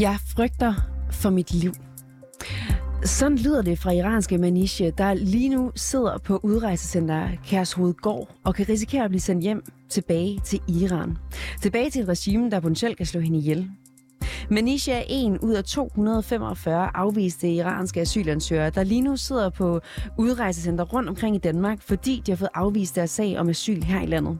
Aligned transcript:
Jeg 0.00 0.18
frygter 0.36 0.74
for 1.10 1.30
mit 1.30 1.54
liv. 1.54 1.72
Sådan 3.04 3.38
lyder 3.38 3.62
det 3.62 3.78
fra 3.78 3.90
iranske 3.90 4.38
Maniche, 4.38 4.90
der 4.90 5.14
lige 5.14 5.48
nu 5.48 5.72
sidder 5.76 6.18
på 6.18 6.40
udrejsecenter 6.42 7.28
Kærshovedgård 7.46 8.28
og 8.44 8.54
kan 8.54 8.68
risikere 8.68 9.04
at 9.04 9.10
blive 9.10 9.20
sendt 9.20 9.42
hjem 9.42 9.62
tilbage 9.88 10.40
til 10.44 10.60
Iran. 10.68 11.18
Tilbage 11.62 11.90
til 11.90 12.02
et 12.02 12.08
regime, 12.08 12.50
der 12.50 12.60
potentielt 12.60 12.96
kan 12.96 13.06
slå 13.06 13.20
hende 13.20 13.38
ihjel. 13.38 13.70
Manisha 14.50 14.92
er 14.92 15.04
en 15.08 15.38
ud 15.38 15.52
af 15.52 15.64
245 15.64 16.90
afviste 16.96 17.52
iranske 17.52 18.00
asylansøgere, 18.00 18.70
der 18.70 18.84
lige 18.84 19.02
nu 19.02 19.16
sidder 19.16 19.50
på 19.50 19.80
udrejsecenter 20.18 20.84
rundt 20.84 21.08
omkring 21.08 21.36
i 21.36 21.38
Danmark, 21.38 21.82
fordi 21.82 22.22
de 22.26 22.32
har 22.32 22.36
fået 22.36 22.50
afvist 22.54 22.96
deres 22.96 23.10
sag 23.10 23.38
om 23.38 23.48
asyl 23.48 23.82
her 23.82 24.02
i 24.02 24.06
landet. 24.06 24.38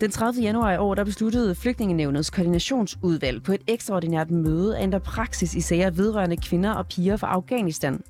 Den 0.00 0.10
30. 0.10 0.42
januar 0.42 0.72
i 0.72 0.76
år 0.76 0.94
der 0.94 1.04
besluttede 1.04 1.54
Flygtningenævnets 1.54 2.30
koordinationsudvalg 2.30 3.42
på 3.42 3.52
et 3.52 3.62
ekstraordinært 3.66 4.30
møde 4.30 4.76
at 4.76 4.82
ændre 4.82 5.00
praksis 5.00 5.54
i 5.54 5.60
sager 5.60 5.90
vedrørende 5.90 6.36
kvinder 6.36 6.70
og 6.70 6.86
piger 6.86 7.16
fra 7.16 7.26
Afghanistan. 7.26 8.00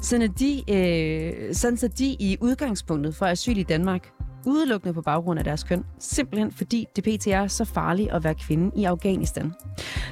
Sådan, 0.00 0.22
at 0.22 0.38
de, 0.38 0.62
øh, 0.72 1.54
sådan 1.54 1.76
så 1.76 1.88
de 1.88 2.06
i 2.06 2.36
udgangspunktet 2.40 3.14
for 3.14 3.26
asyl 3.26 3.56
i 3.56 3.62
Danmark 3.62 4.08
udelukkende 4.46 4.94
på 4.94 5.02
baggrund 5.02 5.38
af 5.38 5.44
deres 5.44 5.64
køn, 5.64 5.84
simpelthen 5.98 6.52
fordi 6.52 6.86
det 6.96 7.04
pt. 7.04 7.26
er 7.26 7.46
så 7.46 7.64
farligt 7.64 8.10
at 8.10 8.24
være 8.24 8.34
kvinde 8.34 8.80
i 8.80 8.84
Afghanistan. 8.84 9.52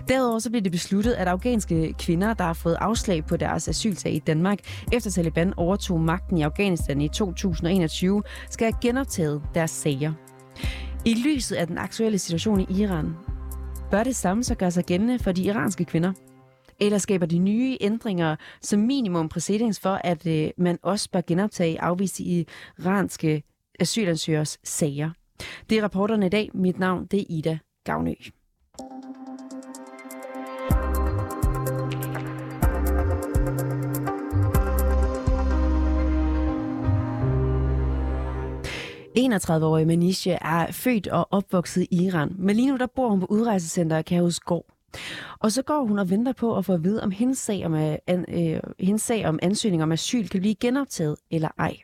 Derudover 0.08 0.38
så 0.38 0.50
blev 0.50 0.62
det 0.62 0.72
besluttet, 0.72 1.12
at 1.12 1.28
afghanske 1.28 1.94
kvinder, 1.98 2.34
der 2.34 2.44
har 2.44 2.52
fået 2.52 2.76
afslag 2.80 3.26
på 3.26 3.36
deres 3.36 3.68
asylsag 3.68 4.12
i 4.12 4.18
Danmark, 4.18 4.58
efter 4.92 5.10
Taliban 5.10 5.54
overtog 5.56 6.00
magten 6.00 6.38
i 6.38 6.42
Afghanistan 6.42 7.00
i 7.00 7.08
2021, 7.08 8.22
skal 8.50 8.72
have 8.72 8.80
genoptaget 8.82 9.42
deres 9.54 9.70
sager. 9.70 10.29
I 11.04 11.14
lyset 11.14 11.56
af 11.56 11.66
den 11.66 11.78
aktuelle 11.78 12.18
situation 12.18 12.60
i 12.60 12.82
Iran, 12.82 13.14
bør 13.90 14.02
det 14.04 14.16
samme 14.16 14.44
så 14.44 14.54
gøre 14.54 14.70
sig 14.70 14.84
gældende 14.84 15.18
for 15.18 15.32
de 15.32 15.42
iranske 15.42 15.84
kvinder? 15.84 16.12
Eller 16.80 16.98
skaber 16.98 17.26
de 17.26 17.38
nye 17.38 17.76
ændringer 17.80 18.36
som 18.62 18.80
minimum 18.80 19.28
præcedens 19.28 19.80
for, 19.80 20.00
at 20.04 20.26
øh, 20.26 20.50
man 20.58 20.78
også 20.82 21.10
bør 21.10 21.20
genoptage 21.26 21.80
afviste 21.80 22.22
iranske 22.22 23.42
asylansøgers 23.80 24.58
sager? 24.64 25.10
Det 25.70 25.78
er 25.78 25.82
rapporterne 25.82 26.26
i 26.26 26.28
dag. 26.28 26.50
Mit 26.54 26.78
navn 26.78 27.06
det 27.06 27.20
er 27.20 27.24
Ida 27.28 27.58
Gavnø. 27.84 28.14
31-årige 39.18 39.86
Manisha 39.86 40.38
er 40.40 40.72
født 40.72 41.08
og 41.08 41.28
opvokset 41.30 41.86
i 41.90 42.04
Iran, 42.04 42.32
men 42.38 42.56
lige 42.56 42.70
nu 42.70 42.76
der 42.76 42.86
bor 42.86 43.08
hun 43.08 43.20
på 43.20 43.26
udrejsecenteret 43.26 44.04
Kærhusgård. 44.04 44.66
Og 45.38 45.52
så 45.52 45.62
går 45.62 45.84
hun 45.84 45.98
og 45.98 46.10
venter 46.10 46.32
på 46.32 46.56
at 46.56 46.64
få 46.64 46.74
at 46.74 46.84
vide, 46.84 47.02
om 47.02 47.10
hendes 47.10 47.38
sag 47.38 47.66
om, 47.66 47.74
øh, 47.74 47.96
an, 48.06 48.24
øh, 48.28 48.60
hendes 48.78 49.02
sag 49.02 49.26
om 49.26 49.38
ansøgning 49.42 49.82
om 49.82 49.92
asyl 49.92 50.28
kan 50.28 50.40
blive 50.40 50.54
genoptaget 50.54 51.16
eller 51.30 51.48
ej. 51.58 51.76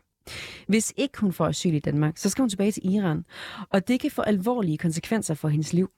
Hvis 0.68 0.92
ikke 0.96 1.18
hun 1.18 1.32
får 1.32 1.46
asyl 1.46 1.74
i 1.74 1.78
Danmark, 1.78 2.18
så 2.18 2.30
skal 2.30 2.42
hun 2.42 2.48
tilbage 2.48 2.72
til 2.72 2.94
Iran, 2.94 3.24
og 3.70 3.88
det 3.88 4.00
kan 4.00 4.10
få 4.10 4.22
alvorlige 4.22 4.78
konsekvenser 4.78 5.34
for 5.34 5.48
hendes 5.48 5.72
liv. 5.72 5.90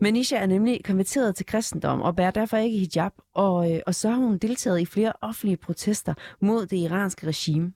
Manisha 0.00 0.36
er 0.36 0.46
nemlig 0.46 0.84
konverteret 0.84 1.34
til 1.36 1.46
kristendom 1.46 2.02
og 2.02 2.16
bærer 2.16 2.30
derfor 2.30 2.56
ikke 2.56 2.78
hijab, 2.78 3.12
og, 3.34 3.72
øh, 3.72 3.80
og 3.86 3.94
så 3.94 4.10
har 4.10 4.16
hun 4.16 4.38
deltaget 4.38 4.80
i 4.80 4.86
flere 4.86 5.12
offentlige 5.20 5.56
protester 5.56 6.14
mod 6.40 6.66
det 6.66 6.76
iranske 6.76 7.26
regime. 7.26 7.72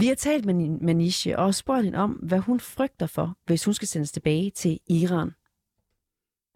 Vi 0.00 0.06
har 0.06 0.14
talt 0.14 0.44
med 0.44 0.54
Manisha 0.80 1.36
og 1.36 1.54
spurgt 1.54 1.84
hende 1.84 1.98
om, 1.98 2.10
hvad 2.10 2.38
hun 2.38 2.60
frygter 2.60 3.06
for, 3.06 3.34
hvis 3.46 3.64
hun 3.64 3.74
skal 3.74 3.88
sendes 3.88 4.12
tilbage 4.12 4.50
til 4.50 4.78
Iran. 4.88 5.30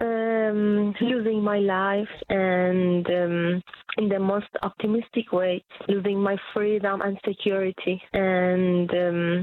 Um, 0.01 0.95
losing 1.01 1.41
my 1.43 1.59
life 1.77 2.13
and 2.29 3.07
um, 3.21 3.63
in 4.01 4.11
the 4.15 4.19
most 4.19 4.53
optimistic 4.63 5.27
way, 5.33 5.55
losing 5.89 6.19
my 6.23 6.37
freedom 6.55 7.01
and 7.07 7.17
security 7.31 7.97
and 8.13 8.91
um, 9.05 9.43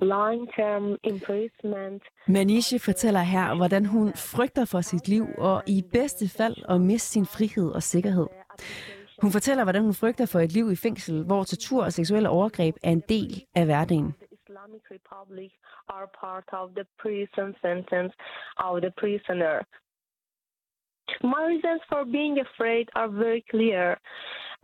long-term 0.00 0.84
imprisonment. 1.04 2.02
Manisha 2.28 2.76
fortæller 2.76 3.20
her, 3.20 3.54
hvordan 3.56 3.86
hun 3.86 4.12
frygter 4.16 4.64
for 4.64 4.80
sit 4.80 5.08
liv 5.08 5.26
og 5.38 5.62
i 5.66 5.82
bedste 5.92 6.28
fald 6.38 6.56
at 6.68 6.80
miste 6.80 7.08
sin 7.08 7.26
frihed 7.26 7.70
og 7.70 7.82
sikkerhed. 7.82 8.26
Hun 9.22 9.32
fortæller, 9.32 9.64
hvordan 9.64 9.82
hun 9.82 9.94
frygter 9.94 10.26
for 10.26 10.40
et 10.40 10.52
liv 10.52 10.72
i 10.72 10.76
fængsel, 10.76 11.24
hvor 11.24 11.42
tortur 11.44 11.84
og 11.84 11.92
seksuelle 11.92 12.28
overgreb 12.28 12.74
er 12.82 12.90
en 12.90 13.02
del 13.08 13.44
af 13.54 13.64
hverdagen. 13.64 14.14
Islamic 14.38 14.84
Republic 14.96 15.50
are 15.88 16.08
part 16.24 16.48
of 16.60 16.66
the 16.78 16.86
prison 17.02 17.48
sentence 17.64 18.12
of 18.56 18.72
the 18.84 18.92
prisoner. 19.02 19.56
My 21.34 21.42
reasons 21.52 21.82
for 21.90 22.02
being 22.18 22.36
afraid 22.46 22.86
are 23.00 23.10
very 23.24 23.42
clear. 23.52 23.84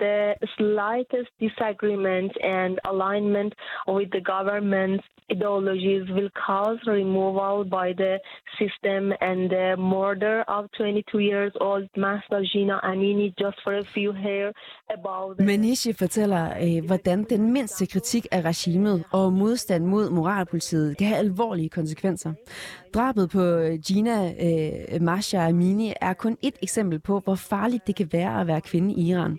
The 0.06 0.34
slightest 0.58 1.30
disagreement 1.46 2.32
and 2.58 2.72
alignment 2.92 3.52
with 3.96 4.10
the 4.16 4.24
government's 4.34 5.06
ideologies 5.30 6.04
will 6.16 6.30
cause 6.46 6.78
removal 6.86 7.64
by 7.64 7.88
the 8.02 8.18
system 8.60 9.12
and 9.20 9.50
the 9.50 9.76
murder 9.76 10.36
of 10.48 10.62
22 10.78 11.18
years 11.18 11.52
old 11.60 11.88
Mahsa 11.96 12.38
Gina 12.52 12.80
Amini 12.82 13.34
just 13.38 13.58
for 13.64 13.74
a 13.78 13.84
few 13.94 14.12
hair 14.12 14.52
about 14.98 15.36
the... 15.38 15.44
Manishi 15.44 15.92
fortæller, 15.92 16.44
øh, 16.62 16.86
hvordan 16.86 17.24
den 17.24 17.52
mindste 17.52 17.86
kritik 17.86 18.26
af 18.32 18.42
regimet 18.44 19.04
og 19.12 19.32
modstand 19.32 19.84
mod 19.84 20.10
moralpolitiet 20.10 20.96
kan 20.98 21.06
have 21.06 21.18
alvorlige 21.18 21.68
konsekvenser. 21.68 22.32
Drabet 22.94 23.30
på 23.30 23.42
øh, 23.42 23.78
Gina 23.86 24.32
øh, 24.46 25.02
Masha 25.02 25.48
Amini 25.48 25.92
er 26.00 26.12
kun 26.12 26.36
et 26.42 26.54
eksempel 26.62 26.98
på, 26.98 27.20
hvor 27.24 27.34
farligt 27.34 27.86
det 27.86 27.96
kan 27.96 28.08
være 28.12 28.40
at 28.40 28.46
være 28.46 28.60
kvinde 28.60 28.94
i 28.94 29.10
Iran. 29.10 29.38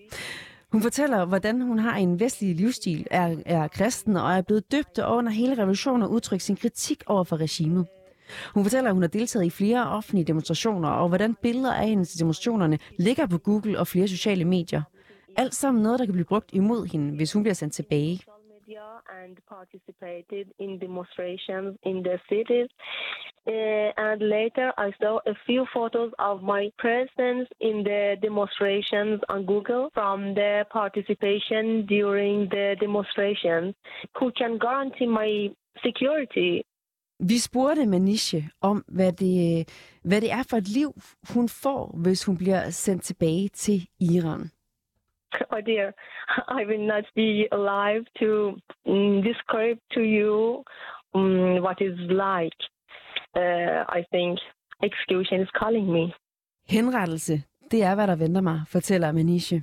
Hun 0.72 0.82
fortæller, 0.82 1.26
hvordan 1.26 1.62
hun 1.62 1.80
har 1.80 1.98
en 1.98 2.20
vestlig 2.20 2.56
livsstil, 2.56 3.08
er, 3.12 3.36
er 3.46 3.68
kristen 3.68 4.16
og 4.18 4.32
er 4.32 4.42
blevet 4.42 4.72
døbt 4.72 5.00
og 5.00 5.16
under 5.16 5.32
hele 5.32 5.58
revolutionen 5.58 6.02
og 6.04 6.12
udtrykt 6.12 6.42
sin 6.42 6.56
kritik 6.56 7.04
over 7.08 7.24
for 7.24 7.38
regimet. 7.38 7.88
Hun 8.54 8.64
fortæller, 8.64 8.90
at 8.90 8.94
hun 8.94 9.04
har 9.04 9.10
deltaget 9.10 9.46
i 9.46 9.50
flere 9.50 9.90
offentlige 9.90 10.26
demonstrationer, 10.26 10.90
og 10.90 11.08
hvordan 11.08 11.36
billeder 11.36 11.74
af 11.74 11.88
hendes 11.88 12.14
demonstrationerne 12.14 12.80
ligger 13.00 13.28
på 13.28 13.38
Google 13.38 13.80
og 13.80 13.88
flere 13.88 14.08
sociale 14.08 14.46
medier. 14.46 14.82
Alt 15.38 15.56
sammen 15.56 15.84
noget, 15.84 16.00
der 16.00 16.06
kan 16.06 16.14
blive 16.14 16.26
brugt 16.26 16.50
imod 16.54 16.86
hende, 16.92 17.16
hvis 17.16 17.34
hun 17.34 17.44
bliver 17.44 17.54
sendt 17.54 17.74
tilbage 17.74 18.20
and 19.24 19.38
participated 19.50 20.48
in 20.60 20.80
demonstrations 20.80 21.78
in 21.84 22.04
the 22.04 22.18
cities. 22.30 22.70
Uh, 23.48 23.92
and 23.98 24.22
later, 24.22 24.72
I 24.78 24.92
saw 25.02 25.20
a 25.26 25.36
few 25.46 25.66
photos 25.74 26.12
of 26.20 26.44
my 26.44 26.72
presence 26.78 27.48
in 27.60 27.84
the 27.84 28.16
demonstrations 28.22 29.22
on 29.30 29.46
Google 29.46 29.90
from 29.94 30.36
the 30.36 30.66
participation 30.72 31.86
during 31.86 32.50
the 32.50 32.76
demonstrations. 32.80 33.76
Who 34.20 34.32
can 34.32 34.58
guarantee 34.58 35.08
my 35.08 35.50
security? 35.86 36.64
Vi 37.20 37.38
spurgte 37.40 37.86
Manisha 37.86 38.42
om, 38.62 38.84
hvad 38.88 39.12
det, 39.12 39.70
hvad 40.04 40.22
det 40.22 40.32
er 40.32 40.44
for 40.50 40.58
et 40.58 40.68
liv, 40.68 40.94
hun 41.34 41.50
får, 41.50 41.96
hvis 42.04 42.26
hun 42.26 42.38
bliver 42.38 42.70
sendt 42.70 43.04
tilbage 43.04 43.48
til 43.48 43.88
Iran. 44.00 44.52
oh 45.52 45.62
dear, 45.62 45.94
I 46.48 46.66
will 46.66 46.86
not 46.88 47.06
be 47.16 47.48
alive 47.52 48.06
to 48.20 48.56
um, 48.86 49.22
describe 49.22 49.80
to 49.96 50.02
you 50.02 50.64
um, 51.14 51.62
what 51.62 51.82
is 51.82 51.98
like. 52.10 52.60
Uh, 53.36 53.82
I 54.00 54.02
think 54.14 54.40
execution 54.84 55.42
is 55.42 55.50
calling 55.60 55.88
me. 55.92 56.14
Henrettelse, 56.70 57.44
det 57.72 57.84
er, 57.84 57.96
hvad 57.96 58.08
der 58.08 58.16
venter 58.16 58.42
mig, 58.42 58.62
fortæller 58.68 59.12
Manisha. 59.12 59.60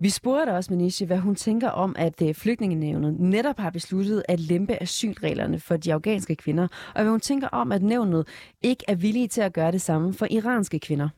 Vi 0.00 0.08
spurgte 0.08 0.50
også 0.50 0.72
Manisha, 0.72 1.04
hvad 1.06 1.18
hun 1.18 1.34
tænker 1.34 1.70
om, 1.70 1.96
at 1.98 2.22
øh, 2.22 2.34
flygtningenævnet 2.34 3.20
netop 3.20 3.58
har 3.58 3.70
besluttet 3.70 4.22
at 4.28 4.40
lempe 4.40 4.82
asylreglerne 4.82 5.60
for 5.60 5.76
de 5.76 5.94
afghanske 5.94 6.36
kvinder, 6.36 6.68
og 6.94 7.02
hvad 7.02 7.10
hun 7.10 7.20
tænker 7.20 7.48
om, 7.48 7.72
at 7.72 7.82
nævnet 7.82 8.28
ikke 8.62 8.84
er 8.88 8.94
villige 8.94 9.28
til 9.28 9.40
at 9.40 9.52
gøre 9.52 9.72
det 9.72 9.80
samme 9.80 10.14
for 10.14 10.26
iranske 10.30 10.78
kvinder. 10.78 11.08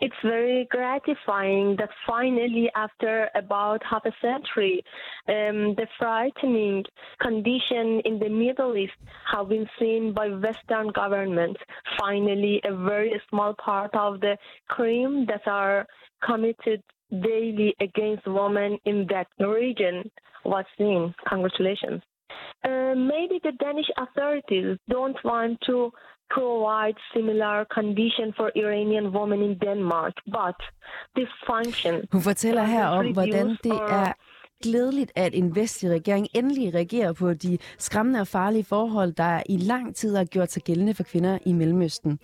It's 0.00 0.14
very 0.22 0.66
gratifying 0.70 1.76
that 1.78 1.90
finally, 2.06 2.70
after 2.76 3.28
about 3.34 3.82
half 3.84 4.04
a 4.04 4.12
century, 4.22 4.84
um, 5.28 5.74
the 5.74 5.88
frightening 5.98 6.84
condition 7.20 8.00
in 8.04 8.18
the 8.20 8.28
Middle 8.28 8.76
East 8.76 8.94
have 9.32 9.48
been 9.48 9.68
seen 9.78 10.12
by 10.12 10.28
Western 10.28 10.88
governments. 10.88 11.60
Finally, 11.98 12.60
a 12.64 12.74
very 12.74 13.20
small 13.28 13.54
part 13.54 13.92
of 13.94 14.20
the 14.20 14.36
crime 14.68 15.26
that 15.26 15.46
are 15.46 15.84
committed 16.24 16.82
daily 17.10 17.74
against 17.80 18.26
women 18.26 18.78
in 18.84 19.06
that 19.08 19.26
region 19.40 20.10
was 20.44 20.64
seen. 20.76 21.14
Congratulations. 21.28 22.02
Uh, 22.64 22.94
maybe 22.94 23.40
the 23.42 23.52
Danish 23.58 23.86
authorities 23.96 24.78
don't 24.88 25.16
want 25.24 25.60
to 25.66 25.90
provide 26.36 26.96
similar 27.14 27.64
condition 27.76 28.28
for 28.36 28.48
Iranian 28.62 29.06
women 29.16 29.40
in 29.48 29.54
Denmark, 29.66 30.14
but 30.36 30.58
this 31.16 31.30
function... 31.50 31.94
Hun 32.12 32.22
fortæller 32.22 32.64
her 32.64 32.86
om, 32.86 33.12
hvordan 33.12 33.48
det 33.64 33.78
er 34.00 34.12
glædeligt, 34.62 35.12
at 35.14 35.34
en 35.34 35.56
vestlig 35.56 35.90
regering 35.90 36.28
endelig 36.34 36.74
reagerer 36.74 37.12
på 37.12 37.34
de 37.34 37.58
skræmmende 37.78 38.20
og 38.20 38.26
farlige 38.26 38.64
forhold, 38.64 39.12
der 39.12 39.42
i 39.48 39.56
lang 39.56 39.96
tid 39.96 40.16
har 40.16 40.24
gjort 40.24 40.52
sig 40.52 40.62
gældende 40.62 40.94
for 40.94 41.02
kvinder 41.02 41.38
i 41.46 41.52
Mellemøsten. 41.52 42.18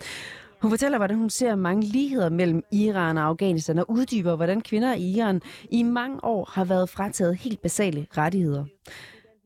Hun 0.61 0.71
fortæller, 0.71 0.97
hvordan 0.97 1.17
hun 1.17 1.29
ser 1.29 1.55
mange 1.55 1.85
ligheder 1.85 2.29
mellem 2.29 2.63
Iran 2.71 3.17
og 3.17 3.23
Afghanistan, 3.23 3.79
og 3.79 3.85
uddyber, 3.89 4.35
hvordan 4.35 4.61
kvinder 4.61 4.93
i 4.93 5.11
Iran 5.17 5.41
i 5.71 5.83
mange 5.83 6.23
år 6.23 6.49
har 6.53 6.65
været 6.65 6.89
frataget 6.89 7.35
helt 7.35 7.61
basale 7.61 8.07
rettigheder. 8.17 8.65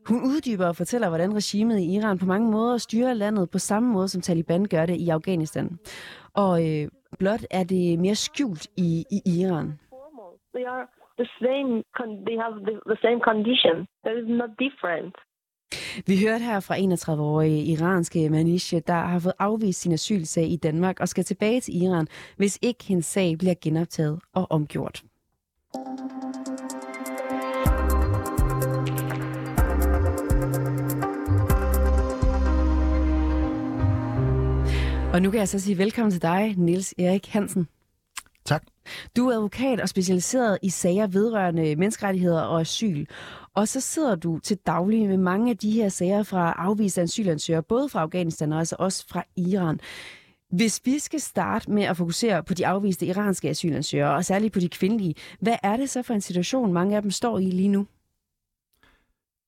Hun 0.08 0.20
uddyber 0.22 0.66
og 0.66 0.76
fortæller, 0.76 1.08
hvordan 1.08 1.36
regimet 1.36 1.78
i 1.78 1.94
Iran 1.96 2.18
på 2.18 2.26
mange 2.26 2.50
måder 2.50 2.78
styrer 2.78 3.14
landet 3.14 3.50
på 3.50 3.58
samme 3.58 3.92
måde, 3.92 4.08
som 4.08 4.20
Taliban 4.20 4.64
gør 4.64 4.86
det 4.86 4.96
i 4.96 5.08
Afghanistan. 5.08 5.78
Og 6.34 6.68
øh, 6.68 6.88
blot 7.18 7.44
er 7.50 7.64
det 7.64 7.98
mere 7.98 8.14
skjult 8.14 8.66
i, 8.76 9.04
i 9.10 9.20
Iran. 9.40 9.66
They 10.54 10.66
are 10.74 10.86
the 11.20 11.28
same. 11.44 11.70
They 12.26 12.36
have 12.42 12.54
the, 12.68 12.76
the 12.90 12.98
same 13.04 13.20
condition. 13.30 13.76
There 14.04 14.18
is 14.22 14.28
not 14.28 14.50
different. 14.64 15.14
Vi 16.06 16.14
hørte 16.24 16.44
her 16.44 16.60
fra 16.60 16.74
31-årige 16.76 17.64
iranske 17.64 18.30
Manisha, 18.30 18.80
der 18.86 18.92
har 18.92 19.18
fået 19.18 19.34
afvist 19.38 19.80
sin 19.80 19.92
asylsag 19.92 20.44
i 20.44 20.56
Danmark 20.56 21.00
og 21.00 21.08
skal 21.08 21.24
tilbage 21.24 21.60
til 21.60 21.82
Iran, 21.82 22.06
hvis 22.36 22.58
ikke 22.62 22.84
hendes 22.84 23.06
sag 23.06 23.38
bliver 23.38 23.54
genoptaget 23.62 24.20
og 24.34 24.46
omgjort. 24.50 25.02
Og 35.12 35.22
nu 35.22 35.30
kan 35.30 35.40
jeg 35.40 35.48
så 35.48 35.58
sige 35.58 35.78
velkommen 35.78 36.10
til 36.10 36.22
dig, 36.22 36.54
Niels 36.56 36.94
Erik 36.98 37.28
Hansen. 37.28 37.68
Tak. 38.44 38.62
Du 39.16 39.28
er 39.28 39.34
advokat 39.34 39.80
og 39.80 39.88
specialiseret 39.88 40.58
i 40.62 40.70
sager 40.70 41.06
vedrørende 41.06 41.76
menneskerettigheder 41.76 42.40
og 42.40 42.60
asyl. 42.60 43.06
Og 43.54 43.68
så 43.68 43.80
sidder 43.80 44.14
du 44.14 44.38
til 44.38 44.56
daglig 44.66 45.08
med 45.08 45.16
mange 45.16 45.50
af 45.50 45.56
de 45.56 45.70
her 45.70 45.88
sager 45.88 46.22
fra 46.22 46.54
afviste 46.58 47.00
asylansøgere, 47.00 47.62
både 47.62 47.88
fra 47.88 48.00
Afghanistan 48.00 48.52
og 48.52 48.58
altså 48.58 48.76
også 48.78 49.06
fra 49.08 49.24
Iran. 49.36 49.80
Hvis 50.50 50.80
vi 50.84 50.98
skal 50.98 51.20
starte 51.20 51.70
med 51.70 51.82
at 51.82 51.96
fokusere 51.96 52.42
på 52.42 52.54
de 52.54 52.66
afviste 52.66 53.06
iranske 53.06 53.48
asylansøgere, 53.48 54.14
og 54.14 54.24
særligt 54.24 54.52
på 54.52 54.60
de 54.60 54.68
kvindelige, 54.68 55.14
hvad 55.40 55.56
er 55.62 55.76
det 55.76 55.90
så 55.90 56.02
for 56.02 56.14
en 56.14 56.20
situation, 56.20 56.72
mange 56.72 56.96
af 56.96 57.02
dem 57.02 57.10
står 57.10 57.38
i 57.38 57.50
lige 57.50 57.68
nu? 57.68 57.86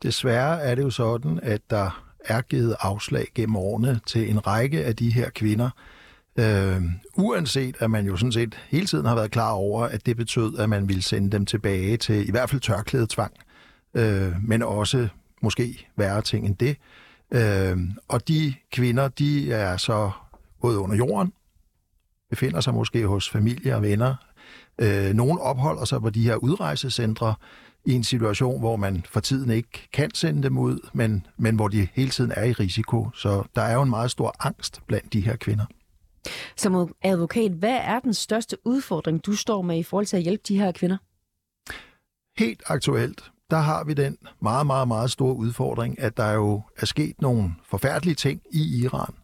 Desværre 0.03 0.61
er 0.61 0.75
det 0.75 0.83
jo 0.83 0.91
sådan, 0.91 1.41
at 1.43 1.61
der 1.71 2.12
er 2.25 2.41
givet 2.41 2.77
afslag 2.81 3.27
gennem 3.35 3.57
årene 3.57 4.01
til 4.07 4.31
en 4.31 4.47
række 4.47 4.85
af 4.85 4.97
de 4.97 5.11
her 5.11 5.31
kvinder, 5.31 5.71
øh, 6.37 6.83
uanset 7.17 7.77
at 7.79 7.91
man 7.91 8.07
jo 8.07 8.17
sådan 8.17 8.33
set 8.33 8.59
hele 8.69 8.87
tiden 8.87 9.07
har 9.07 9.15
været 9.15 9.31
klar 9.31 9.51
over, 9.51 9.85
at 9.85 10.07
det 10.07 10.17
betød, 10.17 10.59
at 10.59 10.69
man 10.69 10.89
ville 10.89 11.03
sende 11.03 11.31
dem 11.31 11.47
tilbage 11.47 11.97
til 11.97 12.29
i 12.29 12.31
hvert 12.31 12.51
fald 12.51 12.61
tørklædet 12.61 13.09
tvang, 13.09 13.33
øh, 13.95 14.33
men 14.43 14.63
også 14.63 15.09
måske 15.43 15.89
værre 15.97 16.23
ting 16.23 16.47
end 16.47 16.57
det. 16.57 16.77
Øh, 17.35 17.79
og 18.09 18.29
de 18.29 18.55
kvinder, 18.73 19.09
de 19.09 19.53
er 19.53 19.77
så 19.77 20.11
gået 20.61 20.77
under 20.77 20.97
jorden, 20.97 21.33
befinder 22.31 22.61
sig 22.61 22.75
måske 22.75 23.07
hos 23.07 23.31
familie 23.31 23.77
og 23.77 23.83
venner. 23.83 24.15
Øh, 24.79 25.15
nogle 25.15 25.41
opholder 25.41 25.85
sig 25.85 26.01
på 26.01 26.11
de 26.11 26.23
her 26.23 26.37
udrejsecentre, 26.37 27.35
i 27.85 27.93
en 27.93 28.05
situation, 28.05 28.61
hvor 28.61 28.77
man 28.77 29.05
for 29.09 29.21
tiden 29.21 29.51
ikke 29.51 29.89
kan 29.93 30.11
sende 30.15 30.43
dem 30.43 30.59
ud, 30.59 30.89
men, 30.93 31.27
men 31.37 31.57
hvor 31.57 31.69
de 31.69 31.89
hele 31.95 32.11
tiden 32.11 32.33
er 32.37 32.45
i 32.45 32.53
risiko. 32.53 33.11
Så 33.15 33.43
der 33.55 33.63
er 33.63 33.75
jo 33.75 33.83
en 33.83 33.91
meget 33.91 34.11
stor 34.11 34.37
angst 34.41 34.81
blandt 34.87 35.13
de 35.13 35.21
her 35.21 35.37
kvinder. 35.37 35.65
Som 36.57 36.95
advokat, 37.03 37.53
hvad 37.53 37.79
er 37.83 38.01
den 38.01 38.15
største 38.15 38.57
udfordring, 38.65 39.27
du 39.27 39.33
står 39.33 39.63
med 39.63 39.79
i 39.79 39.83
forhold 39.83 40.07
til 40.07 40.17
at 40.17 40.23
hjælpe 40.23 40.43
de 40.49 40.59
her 40.59 40.73
kvinder? 40.73 40.97
Helt 42.39 42.63
aktuelt, 42.67 43.31
der 43.51 43.59
har 43.59 43.85
vi 43.85 43.95
den 43.95 44.19
meget, 44.43 44.67
meget, 44.67 44.89
meget 44.89 45.11
store 45.11 45.37
udfordring, 45.37 46.01
at 46.01 46.17
der 46.17 46.33
jo 46.33 46.63
er 46.79 46.87
sket 46.87 47.21
nogle 47.21 47.55
forfærdelige 47.65 48.15
ting 48.15 48.41
i 48.51 48.83
Iran, 48.83 49.15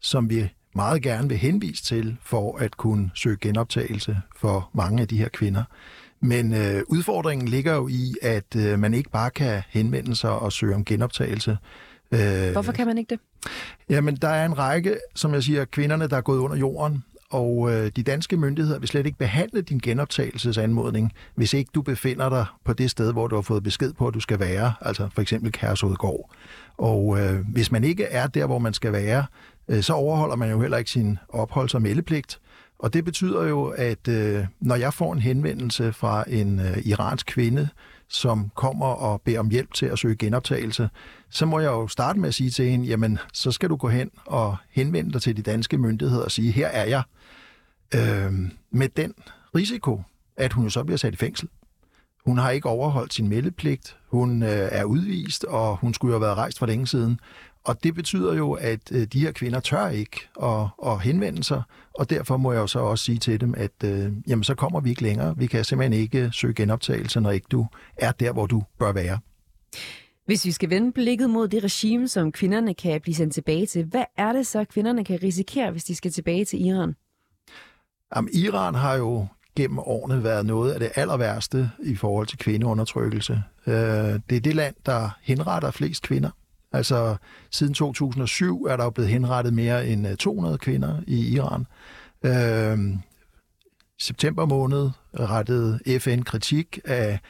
som 0.00 0.30
vi 0.30 0.48
meget 0.74 1.02
gerne 1.02 1.28
vil 1.28 1.38
henvise 1.38 1.84
til 1.84 2.16
for 2.22 2.58
at 2.58 2.76
kunne 2.76 3.10
søge 3.14 3.36
genoptagelse 3.40 4.16
for 4.36 4.70
mange 4.74 5.02
af 5.02 5.08
de 5.08 5.18
her 5.18 5.28
kvinder. 5.28 5.64
Men 6.22 6.54
øh, 6.54 6.82
udfordringen 6.88 7.48
ligger 7.48 7.74
jo 7.74 7.88
i, 7.88 8.14
at 8.22 8.56
øh, 8.56 8.78
man 8.78 8.94
ikke 8.94 9.10
bare 9.10 9.30
kan 9.30 9.62
henvende 9.68 10.16
sig 10.16 10.30
og 10.30 10.52
søge 10.52 10.74
om 10.74 10.84
genoptagelse. 10.84 11.58
Øh, 12.12 12.52
Hvorfor 12.52 12.72
kan 12.72 12.86
man 12.86 12.98
ikke 12.98 13.10
det? 13.10 13.50
Jamen, 13.88 14.16
der 14.16 14.28
er 14.28 14.46
en 14.46 14.58
række, 14.58 14.96
som 15.14 15.34
jeg 15.34 15.42
siger, 15.42 15.64
kvinderne, 15.64 16.08
der 16.08 16.16
er 16.16 16.20
gået 16.20 16.38
under 16.38 16.56
jorden, 16.56 17.04
og 17.30 17.72
øh, 17.72 17.90
de 17.96 18.02
danske 18.02 18.36
myndigheder 18.36 18.78
vil 18.78 18.88
slet 18.88 19.06
ikke 19.06 19.18
behandle 19.18 19.62
din 19.62 19.78
genoptagelsesanmodning, 19.78 21.12
hvis 21.34 21.54
ikke 21.54 21.70
du 21.74 21.82
befinder 21.82 22.28
dig 22.28 22.46
på 22.64 22.72
det 22.72 22.90
sted, 22.90 23.12
hvor 23.12 23.26
du 23.26 23.34
har 23.34 23.42
fået 23.42 23.62
besked 23.62 23.92
på, 23.92 24.06
at 24.08 24.14
du 24.14 24.20
skal 24.20 24.40
være, 24.40 24.72
altså 24.80 25.08
for 25.14 25.22
eksempel 25.22 25.52
Kærshovedgård. 25.52 26.30
Og 26.78 27.20
øh, 27.20 27.40
hvis 27.52 27.72
man 27.72 27.84
ikke 27.84 28.04
er 28.04 28.26
der, 28.26 28.46
hvor 28.46 28.58
man 28.58 28.74
skal 28.74 28.92
være, 28.92 29.24
øh, 29.68 29.82
så 29.82 29.92
overholder 29.92 30.36
man 30.36 30.50
jo 30.50 30.60
heller 30.60 30.76
ikke 30.76 30.90
sin 30.90 31.18
opholds- 31.28 31.74
og 31.74 31.82
meldepligt, 31.82 32.40
og 32.82 32.92
det 32.92 33.04
betyder 33.04 33.44
jo, 33.44 33.66
at 33.66 34.08
øh, 34.08 34.46
når 34.60 34.74
jeg 34.74 34.94
får 34.94 35.12
en 35.12 35.18
henvendelse 35.18 35.92
fra 35.92 36.24
en 36.28 36.60
øh, 36.60 36.78
iransk 36.84 37.26
kvinde, 37.26 37.68
som 38.08 38.50
kommer 38.54 38.86
og 38.86 39.20
beder 39.20 39.40
om 39.40 39.50
hjælp 39.50 39.74
til 39.74 39.86
at 39.86 39.98
søge 39.98 40.16
genoptagelse, 40.16 40.90
så 41.30 41.46
må 41.46 41.60
jeg 41.60 41.68
jo 41.68 41.88
starte 41.88 42.18
med 42.18 42.28
at 42.28 42.34
sige 42.34 42.50
til 42.50 42.70
hende, 42.70 42.86
jamen, 42.86 43.18
så 43.32 43.52
skal 43.52 43.68
du 43.68 43.76
gå 43.76 43.88
hen 43.88 44.10
og 44.26 44.56
henvende 44.70 45.12
dig 45.12 45.22
til 45.22 45.36
de 45.36 45.42
danske 45.42 45.78
myndigheder 45.78 46.24
og 46.24 46.30
sige, 46.30 46.52
her 46.52 46.66
er 46.66 46.84
jeg, 46.84 47.02
øh, 47.94 48.32
med 48.70 48.88
den 48.88 49.14
risiko, 49.54 50.02
at 50.36 50.52
hun 50.52 50.64
jo 50.64 50.70
så 50.70 50.84
bliver 50.84 50.98
sat 50.98 51.14
i 51.14 51.16
fængsel. 51.16 51.48
Hun 52.24 52.38
har 52.38 52.50
ikke 52.50 52.68
overholdt 52.68 53.14
sin 53.14 53.28
meldepligt, 53.28 53.96
hun 54.08 54.42
øh, 54.42 54.68
er 54.72 54.84
udvist, 54.84 55.44
og 55.44 55.76
hun 55.76 55.94
skulle 55.94 56.12
jo 56.12 56.18
have 56.18 56.26
været 56.26 56.38
rejst 56.38 56.58
for 56.58 56.66
længe 56.66 56.86
siden. 56.86 57.20
Og 57.64 57.84
det 57.84 57.94
betyder 57.94 58.34
jo, 58.34 58.52
at 58.52 58.92
øh, 58.92 59.06
de 59.06 59.20
her 59.20 59.32
kvinder 59.32 59.60
tør 59.60 59.88
ikke 59.88 60.20
at, 60.42 60.66
at 60.86 61.00
henvende 61.00 61.44
sig, 61.44 61.62
og 61.94 62.10
derfor 62.10 62.36
må 62.36 62.52
jeg 62.52 62.60
jo 62.60 62.66
så 62.66 62.78
også 62.78 63.04
sige 63.04 63.18
til 63.18 63.40
dem, 63.40 63.54
at 63.56 63.84
øh, 63.84 64.12
jamen, 64.28 64.44
så 64.44 64.54
kommer 64.54 64.80
vi 64.80 64.90
ikke 64.90 65.02
længere. 65.02 65.38
Vi 65.38 65.46
kan 65.46 65.64
simpelthen 65.64 66.00
ikke 66.00 66.30
søge 66.32 66.54
genoptagelse, 66.54 67.20
når 67.20 67.30
ikke 67.30 67.46
du 67.50 67.66
er 67.96 68.12
der, 68.12 68.32
hvor 68.32 68.46
du 68.46 68.62
bør 68.78 68.92
være. 68.92 69.18
Hvis 70.26 70.44
vi 70.44 70.52
skal 70.52 70.70
vende 70.70 70.92
blikket 70.92 71.30
mod 71.30 71.48
det 71.48 71.64
regime, 71.64 72.08
som 72.08 72.32
kvinderne 72.32 72.74
kan 72.74 73.00
blive 73.00 73.14
sendt 73.14 73.34
tilbage 73.34 73.66
til, 73.66 73.84
hvad 73.84 74.04
er 74.16 74.32
det 74.32 74.46
så, 74.46 74.64
kvinderne 74.64 75.04
kan 75.04 75.18
risikere, 75.22 75.70
hvis 75.70 75.84
de 75.84 75.94
skal 75.94 76.10
tilbage 76.10 76.44
til 76.44 76.66
Iran? 76.66 76.94
Jamen, 78.16 78.30
Iran 78.34 78.74
har 78.74 78.94
jo 78.94 79.26
gennem 79.56 79.78
årene 79.78 80.24
været 80.24 80.46
noget 80.46 80.72
af 80.72 80.80
det 80.80 80.90
aller 80.94 81.16
værste 81.16 81.70
i 81.82 81.94
forhold 81.94 82.26
til 82.26 82.38
kvindeundertrykkelse. 82.38 83.42
Øh, 83.66 83.74
det 83.74 84.36
er 84.36 84.40
det 84.40 84.54
land, 84.54 84.74
der 84.86 85.18
henretter 85.22 85.70
flest 85.70 86.02
kvinder. 86.02 86.30
Altså 86.72 87.16
siden 87.50 87.74
2007 87.74 88.64
er 88.64 88.76
der 88.76 88.84
jo 88.84 88.90
blevet 88.90 89.10
henrettet 89.10 89.54
mere 89.54 89.86
end 89.86 90.08
øh, 90.08 90.16
200 90.16 90.58
kvinder 90.58 91.00
i 91.06 91.34
Iran. 91.34 91.66
Øh, 92.22 92.96
september 93.98 94.46
måned 94.46 94.90
rettede 95.14 96.00
FN 96.00 96.22
kritik 96.22 96.78
af 96.84 97.20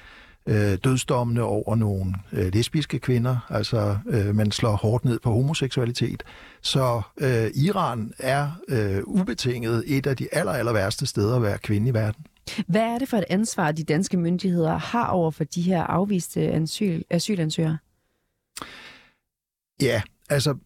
øh, 0.46 0.78
dødsdommene 0.84 1.42
over 1.42 1.76
nogle 1.76 2.14
øh, 2.32 2.54
lesbiske 2.54 2.98
kvinder. 2.98 3.46
Altså 3.50 3.96
øh, 4.06 4.34
man 4.34 4.52
slår 4.52 4.76
hårdt 4.76 5.04
ned 5.04 5.18
på 5.18 5.30
homoseksualitet. 5.30 6.22
Så 6.62 7.02
øh, 7.20 7.50
Iran 7.54 8.12
er 8.18 8.50
øh, 8.68 9.02
ubetinget 9.06 9.84
et 9.86 10.06
af 10.06 10.16
de 10.16 10.28
aller, 10.32 10.52
aller 10.52 10.72
værste 10.72 11.06
steder 11.06 11.36
at 11.36 11.42
være 11.42 11.58
kvinde 11.58 11.88
i 11.88 11.94
verden. 11.94 12.26
Hvad 12.66 12.82
er 12.82 12.98
det 12.98 13.08
for 13.08 13.16
et 13.16 13.24
ansvar, 13.30 13.72
de 13.72 13.84
danske 13.84 14.16
myndigheder 14.16 14.76
har 14.76 15.06
over 15.06 15.30
for 15.30 15.44
de 15.44 15.62
her 15.62 15.82
afviste 15.82 16.40
asyl, 16.40 17.02
asylansøgere? 17.10 17.78
Ja, 19.80 20.02
altså 20.30 20.56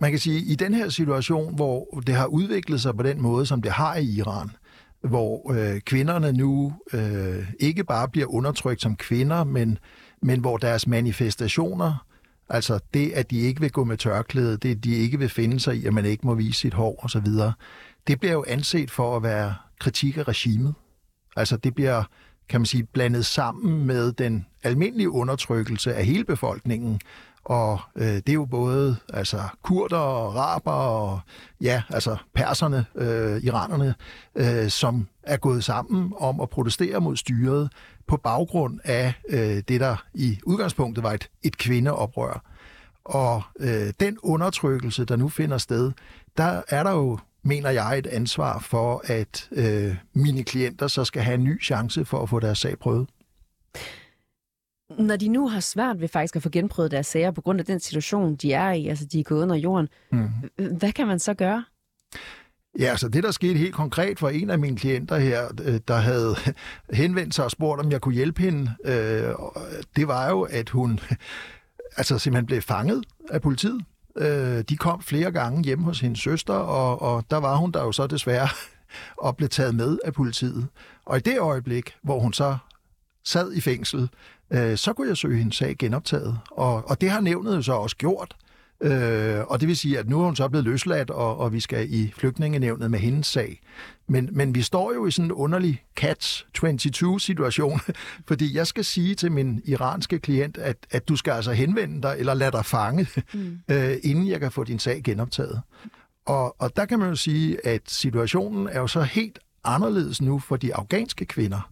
man 0.00 0.10
kan 0.10 0.18
sige, 0.18 0.40
i 0.40 0.54
den 0.54 0.74
her 0.74 0.88
situation, 0.88 1.54
hvor 1.54 2.02
det 2.06 2.14
har 2.14 2.26
udviklet 2.26 2.80
sig 2.80 2.96
på 2.96 3.02
den 3.02 3.22
måde, 3.22 3.46
som 3.46 3.62
det 3.62 3.72
har 3.72 3.96
i 3.96 4.06
Iran, 4.06 4.50
hvor 5.02 5.52
øh, 5.52 5.80
kvinderne 5.80 6.32
nu 6.32 6.72
øh, 6.92 7.52
ikke 7.60 7.84
bare 7.84 8.08
bliver 8.08 8.34
undertrykt 8.34 8.82
som 8.82 8.96
kvinder, 8.96 9.44
men, 9.44 9.78
men 10.22 10.40
hvor 10.40 10.56
deres 10.56 10.86
manifestationer, 10.86 12.06
altså 12.48 12.78
det, 12.94 13.12
at 13.12 13.30
de 13.30 13.38
ikke 13.38 13.60
vil 13.60 13.72
gå 13.72 13.84
med 13.84 13.96
tørklæde, 13.96 14.56
det, 14.56 14.76
at 14.76 14.84
de 14.84 14.94
ikke 14.94 15.18
vil 15.18 15.28
finde 15.28 15.60
sig 15.60 15.76
i, 15.76 15.86
at 15.86 15.94
man 15.94 16.04
ikke 16.04 16.26
må 16.26 16.34
vise 16.34 16.60
sit 16.60 16.74
hår 16.74 17.04
osv., 17.04 17.26
det 18.06 18.20
bliver 18.20 18.32
jo 18.32 18.44
anset 18.48 18.90
for 18.90 19.16
at 19.16 19.22
være 19.22 19.54
kritik 19.80 20.16
af 20.16 20.28
regimet. 20.28 20.74
Altså 21.36 21.56
det 21.56 21.74
bliver, 21.74 22.04
kan 22.48 22.60
man 22.60 22.66
sige, 22.66 22.84
blandet 22.84 23.26
sammen 23.26 23.86
med 23.86 24.12
den 24.12 24.46
almindelige 24.62 25.10
undertrykkelse 25.10 25.94
af 25.94 26.04
hele 26.06 26.24
befolkningen, 26.24 27.00
og 27.44 27.80
øh, 27.96 28.06
det 28.06 28.28
er 28.28 28.32
jo 28.32 28.44
både 28.44 28.96
altså 29.12 29.42
kurder 29.62 29.96
og 29.96 30.26
araber 30.26 30.72
og 30.72 31.20
ja, 31.60 31.82
altså 31.90 32.16
perserne, 32.34 32.86
øh, 32.94 33.42
iranerne, 33.42 33.94
øh, 34.34 34.70
som 34.70 35.08
er 35.22 35.36
gået 35.36 35.64
sammen 35.64 36.12
om 36.18 36.40
at 36.40 36.50
protestere 36.50 37.00
mod 37.00 37.16
styret 37.16 37.72
på 38.06 38.16
baggrund 38.16 38.80
af 38.84 39.14
øh, 39.28 39.62
det, 39.68 39.80
der 39.80 40.04
i 40.14 40.38
udgangspunktet 40.46 41.04
var 41.04 41.12
et, 41.12 41.30
et 41.42 41.58
kvindeoprør. 41.58 42.42
Og 43.04 43.42
øh, 43.60 43.92
den 44.00 44.18
undertrykkelse, 44.22 45.04
der 45.04 45.16
nu 45.16 45.28
finder 45.28 45.58
sted, 45.58 45.92
der 46.36 46.62
er 46.68 46.82
der 46.82 46.90
jo 46.90 47.18
mener 47.44 47.70
jeg, 47.70 47.98
et 47.98 48.06
ansvar 48.06 48.58
for, 48.58 49.02
at 49.04 49.48
øh, 49.52 49.96
mine 50.14 50.44
klienter 50.44 50.88
så 50.88 51.04
skal 51.04 51.22
have 51.22 51.34
en 51.34 51.44
ny 51.44 51.62
chance 51.62 52.04
for 52.04 52.22
at 52.22 52.28
få 52.28 52.40
deres 52.40 52.58
sag 52.58 52.78
prøvet. 52.78 53.08
Når 54.98 55.16
de 55.16 55.28
nu 55.28 55.48
har 55.48 55.60
svært 55.60 56.00
ved 56.00 56.08
faktisk 56.08 56.36
at 56.36 56.42
få 56.42 56.48
genprøvet 56.48 56.90
deres 56.90 57.06
sager 57.06 57.30
på 57.30 57.40
grund 57.40 57.60
af 57.60 57.66
den 57.66 57.80
situation, 57.80 58.34
de 58.36 58.52
er 58.52 58.70
i, 58.70 58.88
altså 58.88 59.04
de 59.04 59.20
er 59.20 59.24
gået 59.24 59.42
under 59.42 59.56
jorden, 59.56 59.88
mm. 60.12 60.28
hvad 60.78 60.92
kan 60.92 61.06
man 61.06 61.18
så 61.18 61.34
gøre? 61.34 61.64
Ja, 62.78 62.84
altså 62.84 63.08
det, 63.08 63.22
der 63.22 63.30
skete 63.30 63.58
helt 63.58 63.74
konkret 63.74 64.18
for 64.18 64.28
en 64.28 64.50
af 64.50 64.58
mine 64.58 64.76
klienter 64.76 65.18
her, 65.18 65.48
øh, 65.64 65.80
der 65.88 65.96
havde 65.96 66.34
henvendt 67.02 67.34
sig 67.34 67.44
og 67.44 67.50
spurgt, 67.50 67.80
om 67.80 67.90
jeg 67.90 68.00
kunne 68.00 68.14
hjælpe 68.14 68.42
hende, 68.42 68.70
øh, 68.84 69.34
det 69.96 70.08
var 70.08 70.30
jo, 70.30 70.42
at 70.42 70.70
hun 70.70 71.00
altså 71.96 72.18
simpelthen 72.18 72.46
blev 72.46 72.62
fanget 72.62 73.04
af 73.30 73.42
politiet. 73.42 73.84
Øh, 74.18 74.64
de 74.68 74.76
kom 74.76 75.02
flere 75.02 75.32
gange 75.32 75.64
hjem 75.64 75.82
hos 75.82 76.00
hendes 76.00 76.20
søster, 76.20 76.54
og, 76.54 77.02
og 77.02 77.24
der 77.30 77.36
var 77.36 77.56
hun 77.56 77.72
der 77.72 77.82
jo 77.82 77.92
så 77.92 78.06
desværre 78.06 78.48
og 79.24 79.36
blev 79.36 79.48
taget 79.48 79.74
med 79.74 79.98
af 80.04 80.12
politiet. 80.12 80.68
Og 81.04 81.16
i 81.16 81.20
det 81.20 81.38
øjeblik, 81.38 81.94
hvor 82.02 82.18
hun 82.18 82.32
så 82.32 82.56
sad 83.24 83.52
i 83.52 83.60
fængsel, 83.60 84.08
så 84.76 84.92
kunne 84.96 85.08
jeg 85.08 85.16
søge 85.16 85.38
hendes 85.38 85.56
sag 85.56 85.76
genoptaget. 85.78 86.38
Og, 86.50 86.90
og 86.90 87.00
det 87.00 87.10
har 87.10 87.20
nævnet 87.20 87.56
jo 87.56 87.62
så 87.62 87.72
også 87.72 87.96
gjort. 87.96 88.36
Øh, 88.80 89.40
og 89.46 89.60
det 89.60 89.68
vil 89.68 89.76
sige, 89.76 89.98
at 89.98 90.08
nu 90.08 90.20
er 90.20 90.24
hun 90.24 90.36
så 90.36 90.48
blevet 90.48 90.64
løsladt, 90.64 91.10
og, 91.10 91.36
og 91.36 91.52
vi 91.52 91.60
skal 91.60 91.86
i 91.94 92.12
flygtningenævnet 92.16 92.90
med 92.90 92.98
hendes 92.98 93.26
sag. 93.26 93.60
Men, 94.08 94.28
men 94.32 94.54
vi 94.54 94.62
står 94.62 94.94
jo 94.94 95.06
i 95.06 95.10
sådan 95.10 95.24
en 95.24 95.32
underlig 95.32 95.82
catch-22-situation, 96.00 97.80
fordi 98.28 98.56
jeg 98.56 98.66
skal 98.66 98.84
sige 98.84 99.14
til 99.14 99.32
min 99.32 99.62
iranske 99.64 100.18
klient, 100.18 100.58
at, 100.58 100.76
at 100.90 101.08
du 101.08 101.16
skal 101.16 101.32
altså 101.32 101.52
henvende 101.52 102.02
dig, 102.02 102.14
eller 102.18 102.34
lade 102.34 102.52
dig 102.52 102.64
fange, 102.64 103.08
mm. 103.34 103.58
øh, 103.70 103.96
inden 104.02 104.28
jeg 104.28 104.40
kan 104.40 104.50
få 104.50 104.64
din 104.64 104.78
sag 104.78 105.02
genoptaget. 105.02 105.60
Og, 106.26 106.56
og 106.58 106.76
der 106.76 106.84
kan 106.84 106.98
man 106.98 107.08
jo 107.08 107.16
sige, 107.16 107.66
at 107.66 107.82
situationen 107.86 108.68
er 108.68 108.80
jo 108.80 108.86
så 108.86 109.02
helt 109.02 109.38
anderledes 109.64 110.22
nu 110.22 110.38
for 110.38 110.56
de 110.56 110.74
afghanske 110.74 111.24
kvinder. 111.24 111.70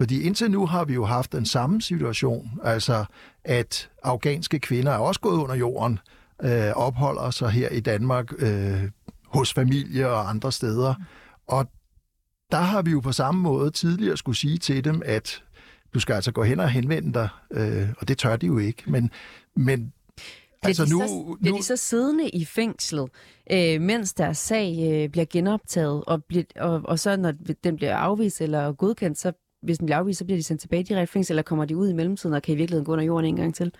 Fordi 0.00 0.22
indtil 0.22 0.50
nu 0.50 0.66
har 0.66 0.84
vi 0.84 0.94
jo 0.94 1.04
haft 1.04 1.32
den 1.32 1.46
samme 1.46 1.82
situation, 1.82 2.50
altså 2.64 3.04
at 3.44 3.90
afghanske 4.02 4.58
kvinder 4.58 4.92
er 4.92 4.98
også 4.98 5.20
gået 5.20 5.38
under 5.38 5.54
jorden, 5.54 5.98
øh, 6.42 6.72
opholder 6.76 7.30
sig 7.30 7.50
her 7.50 7.68
i 7.68 7.80
Danmark 7.80 8.32
øh, 8.38 8.82
hos 9.26 9.52
familie 9.52 10.08
og 10.08 10.30
andre 10.30 10.52
steder. 10.52 10.94
Og 11.46 11.66
der 12.50 12.60
har 12.60 12.82
vi 12.82 12.90
jo 12.90 13.00
på 13.00 13.12
samme 13.12 13.42
måde 13.42 13.70
tidligere 13.70 14.16
skulle 14.16 14.36
sige 14.36 14.58
til 14.58 14.84
dem, 14.84 15.02
at 15.04 15.42
du 15.94 16.00
skal 16.00 16.14
altså 16.14 16.32
gå 16.32 16.42
hen 16.42 16.60
og 16.60 16.70
henvende 16.70 17.14
dig, 17.14 17.28
øh, 17.50 17.88
og 17.98 18.08
det 18.08 18.18
tør 18.18 18.36
de 18.36 18.46
jo 18.46 18.58
ikke. 18.58 18.82
Men, 18.86 19.10
men 19.56 19.92
Altså 20.62 20.84
bliver, 20.84 21.06
de 21.06 21.12
nu, 21.12 21.32
så, 21.32 21.36
bliver 21.40 21.52
nu... 21.54 21.58
de 21.58 21.62
så 21.62 21.76
siddende 21.76 22.28
i 22.28 22.44
fængslet, 22.44 23.10
øh, 23.52 23.80
mens 23.80 24.14
deres 24.14 24.38
sag 24.38 24.78
øh, 24.92 25.08
bliver 25.08 25.26
genoptaget, 25.30 26.04
og, 26.06 26.24
bliver, 26.24 26.44
og, 26.56 26.82
og 26.84 26.98
så 26.98 27.16
når 27.16 27.32
den 27.64 27.76
bliver 27.76 27.96
afvist 27.96 28.40
eller 28.40 28.72
godkendt, 28.72 29.18
så 29.18 29.32
hvis 29.62 29.78
den 29.78 29.86
bliver 29.86 29.98
afvist, 29.98 30.18
så 30.18 30.24
bliver 30.24 30.38
de 30.38 30.42
sendt 30.42 30.60
tilbage 30.60 30.82
direkte 30.82 31.12
fængsel, 31.12 31.32
eller 31.32 31.42
kommer 31.42 31.64
de 31.64 31.76
ud 31.76 31.88
i 31.88 31.92
mellemtiden 31.92 32.34
og 32.34 32.42
kan 32.42 32.54
i 32.54 32.56
virkeligheden 32.56 32.84
gå 32.84 32.92
under 32.92 33.04
jorden 33.04 33.28
en 33.28 33.36
gang 33.36 33.54
til? 33.54 33.72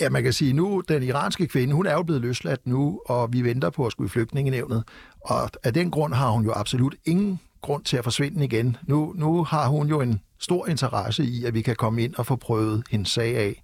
Ja, 0.00 0.10
man 0.10 0.22
kan 0.22 0.32
sige 0.32 0.52
nu, 0.52 0.82
den 0.88 1.02
iranske 1.02 1.46
kvinde, 1.46 1.74
hun 1.74 1.86
er 1.86 1.92
jo 1.92 2.02
blevet 2.02 2.22
løsladt 2.22 2.66
nu, 2.66 3.00
og 3.06 3.32
vi 3.32 3.42
venter 3.42 3.70
på 3.70 3.86
at 3.86 3.92
skulle 3.92 4.06
i 4.06 4.10
flygtningenævnet. 4.10 4.84
Og 5.20 5.50
af 5.64 5.74
den 5.74 5.90
grund 5.90 6.14
har 6.14 6.30
hun 6.30 6.44
jo 6.44 6.52
absolut 6.52 6.94
ingen 7.04 7.40
grund 7.60 7.84
til 7.84 7.96
at 7.96 8.04
forsvinde 8.04 8.44
igen. 8.44 8.76
Nu, 8.86 9.12
nu 9.16 9.44
har 9.44 9.68
hun 9.68 9.88
jo 9.88 10.00
en 10.00 10.20
stor 10.38 10.66
interesse 10.66 11.24
i, 11.24 11.44
at 11.44 11.54
vi 11.54 11.62
kan 11.62 11.76
komme 11.76 12.02
ind 12.02 12.14
og 12.14 12.26
få 12.26 12.36
prøvet 12.36 12.84
hendes 12.90 13.08
sag 13.08 13.36
af. 13.36 13.62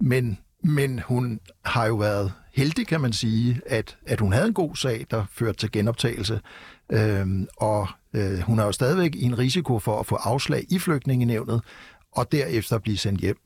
Men, 0.00 0.38
men 0.62 0.98
hun 0.98 1.40
har 1.64 1.86
jo 1.86 1.94
været 1.94 2.32
heldig, 2.52 2.86
kan 2.86 3.00
man 3.00 3.12
sige, 3.12 3.60
at, 3.66 3.96
at 4.06 4.20
hun 4.20 4.32
havde 4.32 4.46
en 4.46 4.54
god 4.54 4.76
sag, 4.76 5.06
der 5.10 5.24
førte 5.32 5.58
til 5.58 5.72
genoptagelse. 5.72 6.40
Øhm, 6.92 7.46
og 7.56 7.88
øh, 8.14 8.38
hun 8.38 8.58
er 8.58 8.64
jo 8.64 8.72
stadigvæk 8.72 9.14
i 9.14 9.22
en 9.22 9.38
risiko 9.38 9.78
for 9.78 10.00
at 10.00 10.06
få 10.06 10.14
afslag 10.14 10.64
i 10.70 10.78
flygtningenævnet, 10.78 11.62
og 12.12 12.32
derefter 12.32 12.78
blive 12.78 12.98
sendt 12.98 13.20
hjem. 13.20 13.36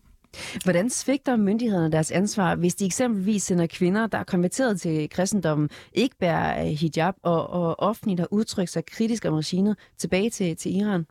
Hvordan 0.64 0.90
svigter 0.90 1.36
myndighederne 1.36 1.92
deres 1.92 2.10
ansvar, 2.10 2.54
hvis 2.54 2.74
de 2.74 2.86
eksempelvis 2.86 3.42
sender 3.42 3.66
kvinder, 3.66 4.06
der 4.06 4.18
er 4.18 4.24
konverteret 4.24 4.80
til 4.80 5.10
kristendommen, 5.10 5.70
ikke 5.92 6.16
bærer 6.20 6.64
øh, 6.64 6.70
hijab 6.70 7.14
og, 7.22 7.50
og 7.50 7.80
offentligt 7.80 8.20
har 8.20 8.28
udtrykt 8.30 8.70
sig 8.70 8.86
kritisk 8.86 9.24
om 9.24 9.34
regimet 9.34 9.76
tilbage 9.98 10.30
til, 10.30 10.56
til 10.56 10.76
Iran? 10.76 11.06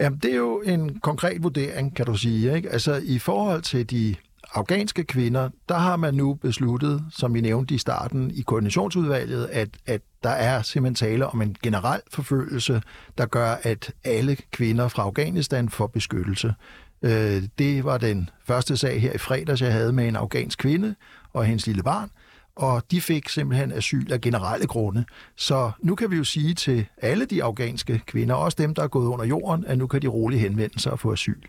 Jamen, 0.00 0.18
det 0.18 0.32
er 0.32 0.36
jo 0.36 0.60
en 0.60 0.98
konkret 0.98 1.42
vurdering, 1.42 1.96
kan 1.96 2.06
du 2.06 2.14
sige. 2.14 2.56
Ikke? 2.56 2.70
Altså, 2.70 3.02
i 3.04 3.18
forhold 3.18 3.62
til 3.62 3.90
de 3.90 4.14
afghanske 4.54 5.04
kvinder, 5.04 5.50
der 5.68 5.78
har 5.78 5.96
man 5.96 6.14
nu 6.14 6.34
besluttet, 6.34 7.04
som 7.10 7.34
vi 7.34 7.40
nævnte 7.40 7.74
i 7.74 7.78
starten 7.78 8.30
i 8.30 8.42
koordinationsudvalget, 8.42 9.46
at, 9.46 9.68
at 9.86 10.00
der 10.22 10.30
er 10.30 10.62
simpelthen 10.62 10.94
tale 10.94 11.26
om 11.26 11.42
en 11.42 11.56
generel 11.62 12.00
forfølgelse, 12.10 12.82
der 13.18 13.26
gør, 13.26 13.56
at 13.62 13.92
alle 14.04 14.36
kvinder 14.36 14.88
fra 14.88 15.02
Afghanistan 15.02 15.68
får 15.68 15.86
beskyttelse. 15.86 16.54
Øh, 17.02 17.42
det 17.58 17.84
var 17.84 17.98
den 17.98 18.30
første 18.44 18.76
sag 18.76 19.00
her 19.00 19.12
i 19.12 19.18
fredags, 19.18 19.62
jeg 19.62 19.72
havde 19.72 19.92
med 19.92 20.08
en 20.08 20.16
afghansk 20.16 20.58
kvinde 20.58 20.94
og 21.32 21.44
hendes 21.44 21.66
lille 21.66 21.82
barn, 21.82 22.10
og 22.56 22.82
de 22.90 23.00
fik 23.00 23.28
simpelthen 23.28 23.72
asyl 23.72 24.12
af 24.12 24.20
generelle 24.20 24.66
grunde. 24.66 25.04
Så 25.36 25.70
nu 25.82 25.94
kan 25.94 26.10
vi 26.10 26.16
jo 26.16 26.24
sige 26.24 26.54
til 26.54 26.86
alle 27.02 27.24
de 27.24 27.44
afghanske 27.44 28.02
kvinder, 28.06 28.34
også 28.34 28.56
dem, 28.60 28.74
der 28.74 28.82
er 28.82 28.88
gået 28.88 29.06
under 29.06 29.24
jorden, 29.24 29.64
at 29.66 29.78
nu 29.78 29.86
kan 29.86 30.02
de 30.02 30.06
roligt 30.06 30.40
henvende 30.40 30.80
sig 30.80 30.92
og 30.92 31.00
få 31.00 31.12
asyl. 31.12 31.42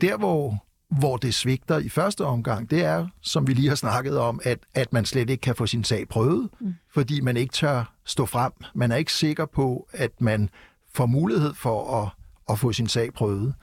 Der, 0.00 0.16
hvor, 0.16 0.64
hvor 0.90 1.16
det 1.16 1.34
svigter 1.34 1.78
i 1.78 1.88
første 1.88 2.24
omgang, 2.24 2.70
det 2.70 2.84
er, 2.84 3.06
som 3.20 3.46
vi 3.46 3.54
lige 3.54 3.68
har 3.68 3.74
snakket 3.74 4.18
om, 4.18 4.40
at, 4.44 4.58
at 4.74 4.92
man 4.92 5.04
slet 5.04 5.30
ikke 5.30 5.40
kan 5.40 5.56
få 5.56 5.66
sin 5.66 5.84
sag 5.84 6.08
prøvet, 6.08 6.48
mm. 6.60 6.74
fordi 6.94 7.20
man 7.20 7.36
ikke 7.36 7.52
tør 7.52 7.94
stå 8.04 8.26
frem. 8.26 8.52
Man 8.74 8.92
er 8.92 8.96
ikke 8.96 9.12
sikker 9.12 9.46
på, 9.46 9.88
at 9.92 10.10
man 10.20 10.50
får 10.94 11.06
mulighed 11.06 11.54
for 11.54 12.02
at, 12.02 12.08
at 12.50 12.58
få 12.58 12.72
sin 12.72 12.88
sag 12.88 13.12
prøvet. 13.12 13.54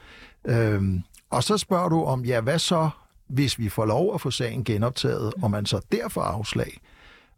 Øhm, 0.45 1.03
og 1.29 1.43
så 1.43 1.57
spørger 1.57 1.89
du 1.89 2.03
om, 2.03 2.25
ja, 2.25 2.41
hvad 2.41 2.59
så, 2.59 2.89
hvis 3.27 3.59
vi 3.59 3.69
får 3.69 3.85
lov 3.85 4.13
at 4.13 4.21
få 4.21 4.31
sagen 4.31 4.63
genoptaget, 4.63 5.33
og 5.41 5.51
man 5.51 5.65
så 5.65 5.81
derfor 5.91 6.21
afslag? 6.21 6.77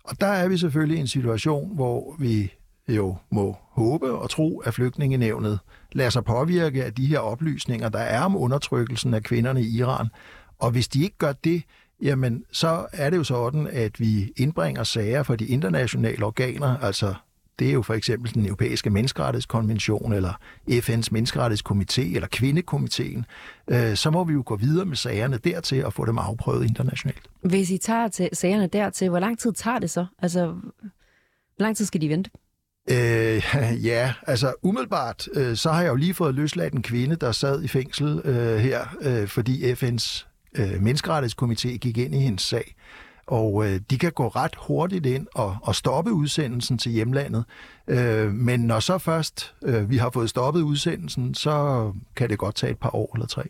Og 0.03 0.21
der 0.21 0.27
er 0.27 0.47
vi 0.47 0.57
selvfølgelig 0.57 0.97
i 0.97 1.01
en 1.01 1.07
situation, 1.07 1.75
hvor 1.75 2.15
vi 2.19 2.53
jo 2.95 3.15
må 3.29 3.57
håbe 3.71 4.11
og 4.11 4.29
tro, 4.29 4.59
at 4.59 4.73
flygtningenevnet 4.73 5.59
lader 5.91 6.09
sig 6.09 6.23
påvirke 6.23 6.85
af 6.85 6.93
de 6.93 7.05
her 7.05 7.19
oplysninger, 7.19 7.89
der 7.89 7.99
er 7.99 8.21
om 8.21 8.35
undertrykkelsen 8.35 9.13
af 9.13 9.23
kvinderne 9.23 9.61
i 9.61 9.77
Iran. 9.77 10.07
Og 10.59 10.71
hvis 10.71 10.87
de 10.87 11.03
ikke 11.03 11.17
gør 11.17 11.31
det, 11.31 11.63
jamen 12.01 12.43
så 12.51 12.85
er 12.93 13.09
det 13.09 13.17
jo 13.17 13.23
sådan, 13.23 13.67
at 13.67 13.99
vi 13.99 14.33
indbringer 14.37 14.83
sager 14.83 15.23
for 15.23 15.35
de 15.35 15.45
internationale 15.45 16.25
organer, 16.25 16.77
altså 16.77 17.13
det 17.59 17.69
er 17.69 17.73
jo 17.73 17.81
for 17.81 17.93
eksempel 17.93 18.33
den 18.33 18.45
europæiske 18.45 18.89
menneskerettighedskonvention, 18.89 20.13
eller 20.13 20.33
FN's 20.69 21.07
menneskerettighedskomité, 21.11 22.01
eller 22.01 22.27
kvindekomiteen. 22.27 23.25
Øh, 23.67 23.95
så 23.95 24.11
må 24.11 24.23
vi 24.23 24.33
jo 24.33 24.43
gå 24.45 24.55
videre 24.55 24.85
med 24.85 24.95
sagerne 24.95 25.37
dertil 25.37 25.85
og 25.85 25.93
få 25.93 26.05
dem 26.05 26.17
afprøvet 26.17 26.65
internationalt. 26.65 27.29
Hvis 27.41 27.71
I 27.71 27.77
tager 27.77 28.07
til 28.07 28.29
sagerne 28.33 28.67
dertil, 28.67 29.09
hvor 29.09 29.19
lang 29.19 29.39
tid 29.39 29.53
tager 29.53 29.79
det 29.79 29.89
så? 29.89 30.05
Altså, 30.19 30.45
hvor 30.45 31.63
lang 31.63 31.77
tid 31.77 31.85
skal 31.85 32.01
de 32.01 32.09
vente? 32.09 32.29
Øh, 32.91 33.43
ja, 33.89 34.13
altså 34.27 34.53
umiddelbart, 34.63 35.27
øh, 35.33 35.55
så 35.55 35.71
har 35.71 35.81
jeg 35.81 35.89
jo 35.89 35.95
lige 35.95 36.13
fået 36.13 36.35
løsladt 36.35 36.73
en 36.73 36.81
kvinde, 36.81 37.15
der 37.15 37.31
sad 37.31 37.63
i 37.63 37.67
fængsel 37.67 38.21
øh, 38.25 38.57
her, 38.57 38.85
øh, 39.01 39.27
fordi 39.27 39.73
FN's 39.73 40.25
øh, 40.55 40.81
menneskerettighedskomité 40.81 41.77
gik 41.77 41.97
ind 41.97 42.15
i 42.15 42.19
hendes 42.19 42.41
sag. 42.41 42.75
Og 43.27 43.67
øh, 43.67 43.79
de 43.89 43.97
kan 43.97 44.11
gå 44.11 44.27
ret 44.27 44.55
hurtigt 44.55 45.05
ind 45.05 45.27
og, 45.35 45.57
og 45.63 45.75
stoppe 45.75 46.11
udsendelsen 46.11 46.77
til 46.77 46.91
hjemlandet. 46.91 47.45
Øh, 47.87 48.31
men 48.31 48.59
når 48.59 48.79
så 48.79 48.97
først 48.97 49.53
øh, 49.63 49.89
vi 49.89 49.97
har 49.97 50.09
fået 50.09 50.29
stoppet 50.29 50.61
udsendelsen, 50.61 51.33
så 51.33 51.91
kan 52.15 52.29
det 52.29 52.37
godt 52.37 52.55
tage 52.55 52.71
et 52.71 52.79
par 52.79 52.95
år 52.95 53.11
eller 53.15 53.27
tre. 53.27 53.43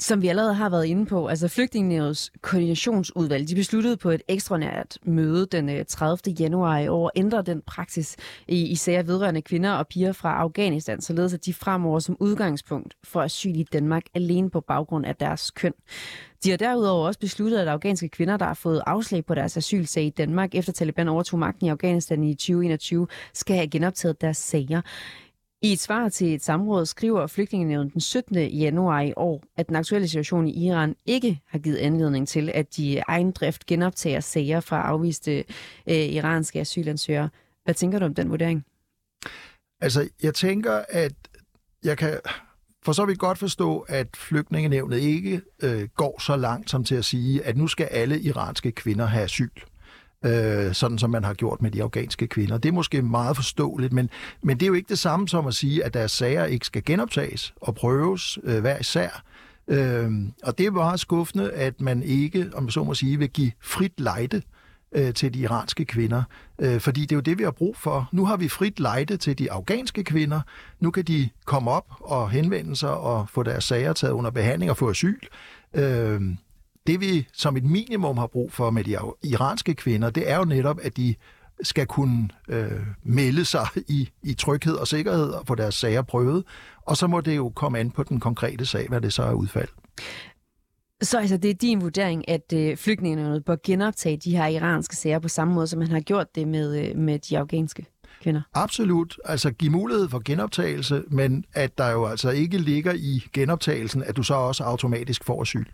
Som 0.00 0.22
vi 0.22 0.28
allerede 0.28 0.54
har 0.54 0.68
været 0.68 0.84
inde 0.84 1.06
på, 1.06 1.26
altså 1.26 1.48
Flygtningenævnets 1.48 2.32
koordinationsudvalg, 2.40 3.48
de 3.48 3.54
besluttede 3.54 3.96
på 3.96 4.10
et 4.10 4.22
ekstraordinært 4.28 4.98
møde 5.02 5.46
den 5.46 5.68
øh, 5.68 5.84
30. 5.88 6.34
Januar 6.40 6.78
i 6.78 6.88
år 6.88 7.06
at 7.06 7.12
ændre 7.16 7.42
den 7.42 7.62
praksis 7.66 8.16
i, 8.48 8.66
i 8.66 8.74
sager 8.74 9.02
vedrørende 9.02 9.42
kvinder 9.42 9.70
og 9.70 9.88
piger 9.88 10.12
fra 10.12 10.36
Afghanistan, 10.36 11.00
således 11.00 11.34
at 11.34 11.46
de 11.46 11.54
fremover 11.54 11.98
som 11.98 12.16
udgangspunkt 12.20 12.94
får 13.04 13.22
asyl 13.22 13.56
i 13.56 13.62
Danmark 13.62 14.02
alene 14.14 14.50
på 14.50 14.60
baggrund 14.60 15.06
af 15.06 15.16
deres 15.16 15.50
køn. 15.50 15.74
De 16.44 16.50
har 16.50 16.56
derudover 16.56 17.06
også 17.06 17.20
besluttet, 17.20 17.58
at 17.58 17.68
afghanske 17.68 18.08
kvinder, 18.08 18.36
der 18.36 18.46
har 18.46 18.54
fået 18.54 18.82
afslag 18.86 19.24
på 19.24 19.34
deres 19.34 19.56
asylsag 19.56 20.04
i 20.04 20.10
Danmark, 20.10 20.54
efter 20.54 20.72
Taliban 20.72 21.08
overtog 21.08 21.38
magten 21.38 21.66
i 21.66 21.70
Afghanistan 21.70 22.24
i 22.24 22.34
2021, 22.34 23.06
skal 23.34 23.56
have 23.56 23.68
genoptaget 23.68 24.20
deres 24.20 24.36
sager. 24.36 24.80
I 25.62 25.72
et 25.72 25.80
svar 25.80 26.08
til 26.08 26.34
et 26.34 26.42
samråd 26.42 26.86
skriver 26.86 27.26
Flygtningenævnet 27.26 27.92
den 27.92 28.00
17. 28.00 28.36
januar 28.36 29.00
i 29.00 29.12
år, 29.16 29.42
at 29.56 29.68
den 29.68 29.76
aktuelle 29.76 30.08
situation 30.08 30.48
i 30.48 30.66
Iran 30.66 30.96
ikke 31.06 31.40
har 31.46 31.58
givet 31.58 31.76
anledning 31.76 32.28
til, 32.28 32.50
at 32.54 32.76
de 32.76 32.98
egen 33.08 33.32
drift 33.32 33.66
genoptager 33.66 34.20
sager 34.20 34.60
fra 34.60 34.82
afviste 34.82 35.38
øh, 35.86 35.96
iranske 35.96 36.60
asylansøgere. 36.60 37.28
Hvad 37.64 37.74
tænker 37.74 37.98
du 37.98 38.04
om 38.04 38.14
den 38.14 38.30
vurdering? 38.30 38.64
Altså, 39.80 40.08
jeg 40.22 40.34
tænker, 40.34 40.84
at 40.88 41.12
jeg 41.84 41.98
kan 41.98 42.20
for 42.84 42.92
så 42.92 43.04
vidt 43.04 43.16
vi 43.16 43.18
godt 43.18 43.38
forstå, 43.38 43.78
at 43.78 44.08
flygtningenævnet 44.16 44.98
ikke 44.98 45.40
øh, 45.62 45.88
går 45.96 46.20
så 46.20 46.36
langt 46.36 46.70
som 46.70 46.84
til 46.84 46.94
at 46.94 47.04
sige, 47.04 47.44
at 47.44 47.56
nu 47.56 47.66
skal 47.66 47.88
alle 47.90 48.20
iranske 48.20 48.72
kvinder 48.72 49.06
have 49.06 49.24
asyl 49.24 49.50
øh, 50.24 50.74
sådan 50.74 50.98
som 50.98 51.10
man 51.10 51.24
har 51.24 51.34
gjort 51.34 51.62
med 51.62 51.70
de 51.70 51.82
afghanske 51.82 52.26
kvinder. 52.26 52.58
Det 52.58 52.68
er 52.68 52.72
måske 52.72 53.02
meget 53.02 53.36
forståeligt, 53.36 53.92
men, 53.92 54.10
men 54.42 54.56
det 54.56 54.62
er 54.62 54.68
jo 54.68 54.74
ikke 54.74 54.88
det 54.88 54.98
samme 54.98 55.28
som 55.28 55.46
at 55.46 55.54
sige, 55.54 55.84
at 55.84 55.94
deres 55.94 56.12
sager 56.12 56.44
ikke 56.44 56.66
skal 56.66 56.84
genoptages 56.84 57.54
og 57.60 57.74
prøves 57.74 58.38
øh, 58.44 58.60
hver 58.60 58.78
især. 58.78 59.22
Øh, 59.68 60.10
og 60.42 60.58
det 60.58 60.66
er 60.66 60.70
meget 60.70 61.00
skuffende, 61.00 61.52
at 61.52 61.80
man 61.80 62.02
ikke, 62.02 62.50
om 62.54 62.70
så 62.70 62.84
må 62.84 62.94
sige, 62.94 63.18
vil 63.18 63.30
give 63.30 63.52
frit 63.60 64.00
lejde 64.00 64.42
øh, 64.92 65.14
til 65.14 65.34
de 65.34 65.38
iranske 65.38 65.84
kvinder. 65.84 66.22
Øh, 66.58 66.80
fordi 66.80 67.00
det 67.00 67.12
er 67.12 67.16
jo 67.16 67.20
det, 67.20 67.38
vi 67.38 67.42
har 67.42 67.50
brug 67.50 67.76
for. 67.76 68.08
Nu 68.12 68.26
har 68.26 68.36
vi 68.36 68.48
frit 68.48 68.80
lejde 68.80 69.16
til 69.16 69.38
de 69.38 69.52
afghanske 69.52 70.04
kvinder. 70.04 70.40
Nu 70.80 70.90
kan 70.90 71.04
de 71.04 71.28
komme 71.44 71.70
op 71.70 71.86
og 72.00 72.30
henvende 72.30 72.76
sig 72.76 72.96
og 72.96 73.28
få 73.28 73.42
deres 73.42 73.64
sager 73.64 73.92
taget 73.92 74.12
under 74.12 74.30
behandling 74.30 74.70
og 74.70 74.76
få 74.76 74.90
asyl. 74.90 75.20
Øh, 75.74 76.20
det 76.88 77.00
vi 77.00 77.26
som 77.32 77.56
et 77.56 77.64
minimum 77.64 78.18
har 78.18 78.26
brug 78.26 78.52
for 78.52 78.70
med 78.70 78.84
de 78.84 78.96
iranske 79.22 79.74
kvinder, 79.74 80.10
det 80.10 80.30
er 80.30 80.36
jo 80.36 80.44
netop, 80.44 80.78
at 80.82 80.96
de 80.96 81.14
skal 81.62 81.86
kunne 81.86 82.28
øh, 82.48 82.70
melde 83.02 83.44
sig 83.44 83.66
i, 83.88 84.08
i 84.22 84.34
tryghed 84.34 84.74
og 84.74 84.88
sikkerhed 84.88 85.30
og 85.30 85.46
få 85.46 85.54
deres 85.54 85.74
sager 85.74 86.02
prøvet. 86.02 86.44
Og 86.82 86.96
så 86.96 87.06
må 87.06 87.20
det 87.20 87.36
jo 87.36 87.48
komme 87.48 87.78
an 87.78 87.90
på 87.90 88.02
den 88.02 88.20
konkrete 88.20 88.66
sag, 88.66 88.88
hvad 88.88 89.00
det 89.00 89.12
så 89.12 89.22
er 89.22 89.32
udfald. 89.32 89.68
Så 91.02 91.18
altså, 91.18 91.36
det 91.36 91.50
er 91.50 91.54
din 91.54 91.80
vurdering, 91.80 92.28
at 92.28 92.52
øh, 92.54 92.76
flygtningene 92.76 93.40
bør 93.40 93.56
genoptage 93.64 94.16
de 94.16 94.36
her 94.36 94.46
iranske 94.46 94.96
sager 94.96 95.18
på 95.18 95.28
samme 95.28 95.54
måde, 95.54 95.66
som 95.66 95.78
man 95.78 95.88
har 95.88 96.00
gjort 96.00 96.34
det 96.34 96.48
med, 96.48 96.88
øh, 96.88 96.96
med 96.96 97.18
de 97.18 97.38
afghanske 97.38 97.86
kvinder? 98.22 98.42
Absolut. 98.54 99.18
Altså 99.24 99.50
give 99.50 99.70
mulighed 99.72 100.08
for 100.08 100.22
genoptagelse, 100.24 101.02
men 101.10 101.44
at 101.54 101.78
der 101.78 101.90
jo 101.90 102.06
altså 102.06 102.30
ikke 102.30 102.58
ligger 102.58 102.92
i 102.92 103.24
genoptagelsen, 103.32 104.02
at 104.02 104.16
du 104.16 104.22
så 104.22 104.34
også 104.34 104.64
automatisk 104.64 105.24
får 105.24 105.42
asyl. 105.42 105.64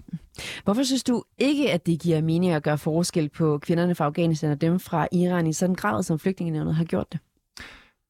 Hvorfor 0.65 0.83
synes 0.83 1.05
du 1.05 1.23
ikke, 1.39 1.73
at 1.73 1.87
det 1.87 2.01
giver 2.01 2.21
mening 2.21 2.53
at 2.53 2.63
gøre 2.63 2.79
forskel 2.79 3.29
på 3.29 3.59
kvinderne 3.59 3.95
fra 3.95 4.05
Afghanistan 4.05 4.51
og 4.51 4.61
dem 4.61 4.81
fra 4.81 5.09
Iran 5.13 5.47
i 5.47 5.53
sådan 5.53 5.75
grad, 5.75 6.03
som 6.03 6.19
flygtningenævnet 6.19 6.75
har 6.75 6.85
gjort 6.85 7.13
det? 7.13 7.21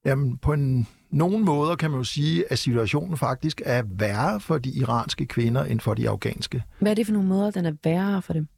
Jamen, 0.05 0.39
på 0.39 0.53
en, 0.53 0.87
nogen 1.11 1.45
måder 1.45 1.77
kan 1.77 1.91
man 1.91 2.01
jo 2.01 2.05
sige, 2.05 2.45
at 2.53 2.59
situationen 2.59 3.17
faktisk 3.17 3.63
er 3.65 3.83
værre 3.87 4.41
for 4.41 4.59
de 4.59 4.71
iranske 4.71 5.27
kvinder 5.27 5.65
end 5.65 5.81
for 5.81 5.95
de 5.95 6.09
afghanske. 6.09 6.63
Hvad 6.79 6.91
er 6.91 6.95
det 6.95 7.07
for 7.07 7.13
nogle 7.13 7.29
måder, 7.29 7.51
den 7.51 7.67
er 7.67 7.73
værre 7.85 8.23
for 8.23 8.33
dem? 8.33 8.49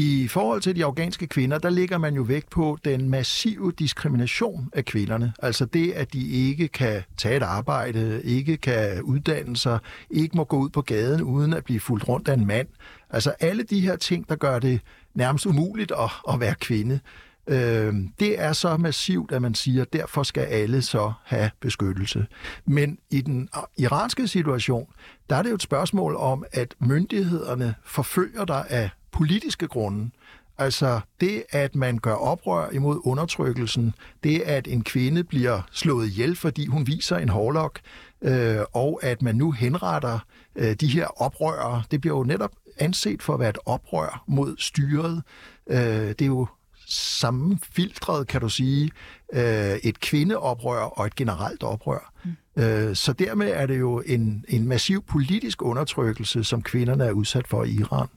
I 0.00 0.28
forhold 0.28 0.60
til 0.60 0.76
de 0.76 0.84
afghanske 0.84 1.26
kvinder, 1.26 1.58
der 1.58 1.70
ligger 1.70 1.98
man 1.98 2.14
jo 2.14 2.22
vægt 2.22 2.50
på 2.50 2.78
den 2.84 3.08
massive 3.08 3.72
diskrimination 3.72 4.70
af 4.72 4.84
kvinderne. 4.84 5.32
Altså 5.42 5.64
det, 5.64 5.92
at 5.92 6.12
de 6.12 6.28
ikke 6.28 6.68
kan 6.68 7.02
tage 7.16 7.36
et 7.36 7.42
arbejde, 7.42 8.22
ikke 8.24 8.56
kan 8.56 9.02
uddanne 9.02 9.56
sig, 9.56 9.78
ikke 10.10 10.36
må 10.36 10.44
gå 10.44 10.58
ud 10.58 10.68
på 10.68 10.82
gaden 10.82 11.22
uden 11.22 11.52
at 11.52 11.64
blive 11.64 11.80
fuldt 11.80 12.08
rundt 12.08 12.28
af 12.28 12.34
en 12.34 12.46
mand. 12.46 12.68
Altså 13.10 13.30
alle 13.40 13.62
de 13.62 13.80
her 13.80 13.96
ting, 13.96 14.28
der 14.28 14.36
gør 14.36 14.58
det 14.58 14.80
nærmest 15.14 15.46
umuligt 15.46 15.92
at, 15.92 16.10
at 16.34 16.40
være 16.40 16.54
kvinde. 16.54 17.00
Øh, 17.46 17.94
det 18.20 18.40
er 18.40 18.52
så 18.52 18.76
massivt, 18.76 19.32
at 19.32 19.42
man 19.42 19.54
siger, 19.54 19.82
at 19.82 19.92
derfor 19.92 20.22
skal 20.22 20.42
alle 20.42 20.82
så 20.82 21.12
have 21.24 21.50
beskyttelse. 21.60 22.26
Men 22.66 22.98
i 23.10 23.20
den 23.20 23.48
iranske 23.78 24.28
situation, 24.28 24.86
der 25.30 25.36
er 25.36 25.42
det 25.42 25.50
jo 25.50 25.54
et 25.54 25.62
spørgsmål 25.62 26.16
om, 26.16 26.44
at 26.52 26.74
myndighederne 26.80 27.74
forfølger 27.84 28.44
dig 28.44 28.64
af 28.68 28.90
politiske 29.12 29.68
grunde. 29.68 30.10
Altså 30.58 31.00
det, 31.20 31.42
at 31.50 31.74
man 31.74 31.98
gør 31.98 32.14
oprør 32.14 32.70
imod 32.70 33.00
undertrykkelsen, 33.04 33.94
det, 34.24 34.40
at 34.40 34.68
en 34.68 34.84
kvinde 34.84 35.24
bliver 35.24 35.60
slået 35.72 36.06
ihjel, 36.06 36.36
fordi 36.36 36.66
hun 36.66 36.86
viser 36.86 37.16
en 37.16 37.28
hårlok, 37.28 37.80
øh, 38.22 38.60
og 38.72 39.00
at 39.02 39.22
man 39.22 39.34
nu 39.34 39.50
henretter 39.50 40.18
øh, 40.56 40.74
de 40.74 40.86
her 40.86 41.22
oprørere, 41.22 41.82
det 41.90 42.00
bliver 42.00 42.16
jo 42.16 42.24
netop 42.24 42.50
anset 42.78 43.22
for 43.22 43.34
at 43.34 43.40
være 43.40 43.48
et 43.48 43.58
oprør 43.66 44.24
mod 44.26 44.56
styret. 44.58 45.22
Øh, 45.66 45.78
det 46.08 46.22
er 46.22 46.26
jo 46.26 46.46
sammenfiltret, 46.88 48.26
kan 48.26 48.40
du 48.40 48.48
sige, 48.48 48.90
øh, 49.32 49.76
et 49.76 50.00
kvindeoprør 50.00 50.80
og 50.80 51.06
et 51.06 51.14
generelt 51.14 51.62
oprør. 51.62 52.12
Mm. 52.24 52.62
Øh, 52.62 52.96
så 52.96 53.12
dermed 53.12 53.50
er 53.50 53.66
det 53.66 53.78
jo 53.78 54.02
en, 54.06 54.44
en 54.48 54.68
massiv 54.68 55.02
politisk 55.02 55.62
undertrykkelse, 55.62 56.44
som 56.44 56.62
kvinderne 56.62 57.04
er 57.04 57.12
udsat 57.12 57.46
for 57.46 57.64
i 57.64 57.70
Iran. 57.70 58.08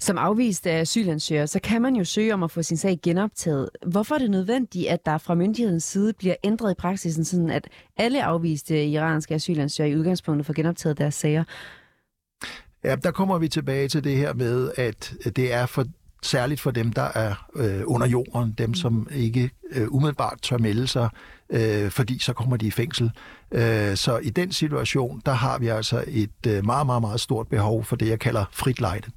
Som 0.00 0.18
afvist 0.18 0.66
af 0.66 0.80
asylansøger, 0.80 1.46
så 1.46 1.60
kan 1.62 1.82
man 1.82 1.96
jo 1.96 2.04
søge 2.04 2.34
om 2.34 2.42
at 2.42 2.50
få 2.50 2.62
sin 2.62 2.76
sag 2.76 2.98
genoptaget. 3.02 3.70
Hvorfor 3.86 4.14
er 4.14 4.18
det 4.18 4.30
nødvendigt, 4.30 4.88
at 4.88 5.06
der 5.06 5.18
fra 5.18 5.34
myndighedens 5.34 5.84
side 5.84 6.12
bliver 6.12 6.34
ændret 6.44 6.70
i 6.70 6.74
praksisen, 6.74 7.24
sådan 7.24 7.50
at 7.50 7.68
alle 7.96 8.24
afviste 8.24 8.86
iranske 8.86 9.34
asylansøgere 9.34 9.90
i 9.90 9.96
udgangspunktet 9.96 10.46
får 10.46 10.54
genoptaget 10.54 10.98
deres 10.98 11.14
sager? 11.14 11.44
Ja, 12.84 12.96
der 12.96 13.10
kommer 13.10 13.38
vi 13.38 13.48
tilbage 13.48 13.88
til 13.88 14.04
det 14.04 14.16
her 14.16 14.34
med, 14.34 14.70
at 14.76 15.14
det 15.36 15.52
er 15.52 15.66
for 15.66 15.84
særligt 16.22 16.60
for 16.60 16.70
dem, 16.70 16.92
der 16.92 17.08
er 17.14 17.48
øh, 17.56 17.82
under 17.84 18.06
jorden, 18.06 18.54
dem 18.58 18.74
som 18.74 19.08
ikke 19.12 19.50
øh, 19.70 19.86
umiddelbart 19.90 20.38
tør 20.42 20.58
melde 20.58 20.86
sig, 20.86 21.08
øh, 21.50 21.90
fordi 21.90 22.18
så 22.18 22.32
kommer 22.32 22.56
de 22.56 22.66
i 22.66 22.70
fængsel. 22.70 23.10
Øh, 23.52 23.96
så 23.96 24.20
i 24.22 24.30
den 24.30 24.52
situation, 24.52 25.22
der 25.26 25.32
har 25.32 25.58
vi 25.58 25.68
altså 25.68 26.04
et 26.08 26.46
øh, 26.46 26.64
meget, 26.64 26.86
meget, 26.86 27.00
meget 27.00 27.20
stort 27.20 27.48
behov 27.48 27.84
for 27.84 27.96
det, 27.96 28.08
jeg 28.08 28.18
kalder 28.18 28.44
frit 28.52 28.80
lejde. 28.80 29.10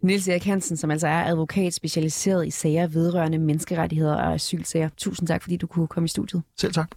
Niels 0.00 0.28
Erik 0.28 0.44
Hansen, 0.44 0.76
som 0.76 0.90
altså 0.90 1.06
er 1.06 1.24
advokat 1.24 1.74
specialiseret 1.74 2.46
i 2.46 2.50
sager 2.50 2.86
vedrørende 2.86 3.38
menneskerettigheder 3.38 4.14
og 4.14 4.34
asylsager. 4.34 4.88
Tusind 4.96 5.28
tak, 5.28 5.42
fordi 5.42 5.56
du 5.56 5.66
kunne 5.66 5.86
komme 5.86 6.04
i 6.04 6.08
studiet. 6.08 6.42
Selv 6.56 6.72
tak. 6.72 6.90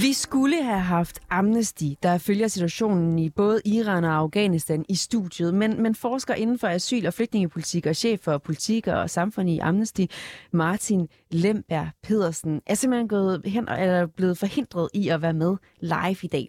Vi 0.00 0.12
skulle 0.12 0.64
have 0.64 0.80
haft 0.80 1.20
Amnesty, 1.30 1.84
der 2.02 2.18
følger 2.18 2.48
situationen 2.48 3.18
i 3.18 3.30
både 3.30 3.60
Iran 3.64 4.04
og 4.04 4.14
Afghanistan 4.14 4.84
i 4.88 4.94
studiet, 4.94 5.54
men, 5.54 5.82
men 5.82 5.94
forsker 5.94 6.34
inden 6.34 6.58
for 6.58 6.68
asyl- 6.68 7.06
og 7.06 7.14
flygtningepolitik 7.14 7.86
og 7.86 7.96
chef 7.96 8.20
for 8.20 8.38
politik 8.38 8.86
og 8.86 9.10
samfund 9.10 9.50
i 9.50 9.58
Amnesty, 9.58 10.00
Martin 10.52 11.08
Lemberg 11.30 11.88
Pedersen, 12.02 12.60
er 12.66 12.74
simpelthen 12.74 13.08
gået 13.08 13.42
hen, 13.44 13.68
eller 13.68 14.06
blevet 14.06 14.38
forhindret 14.38 14.88
i 14.94 15.08
at 15.08 15.22
være 15.22 15.32
med 15.32 15.56
live 15.80 16.16
i 16.22 16.28
dag. 16.28 16.48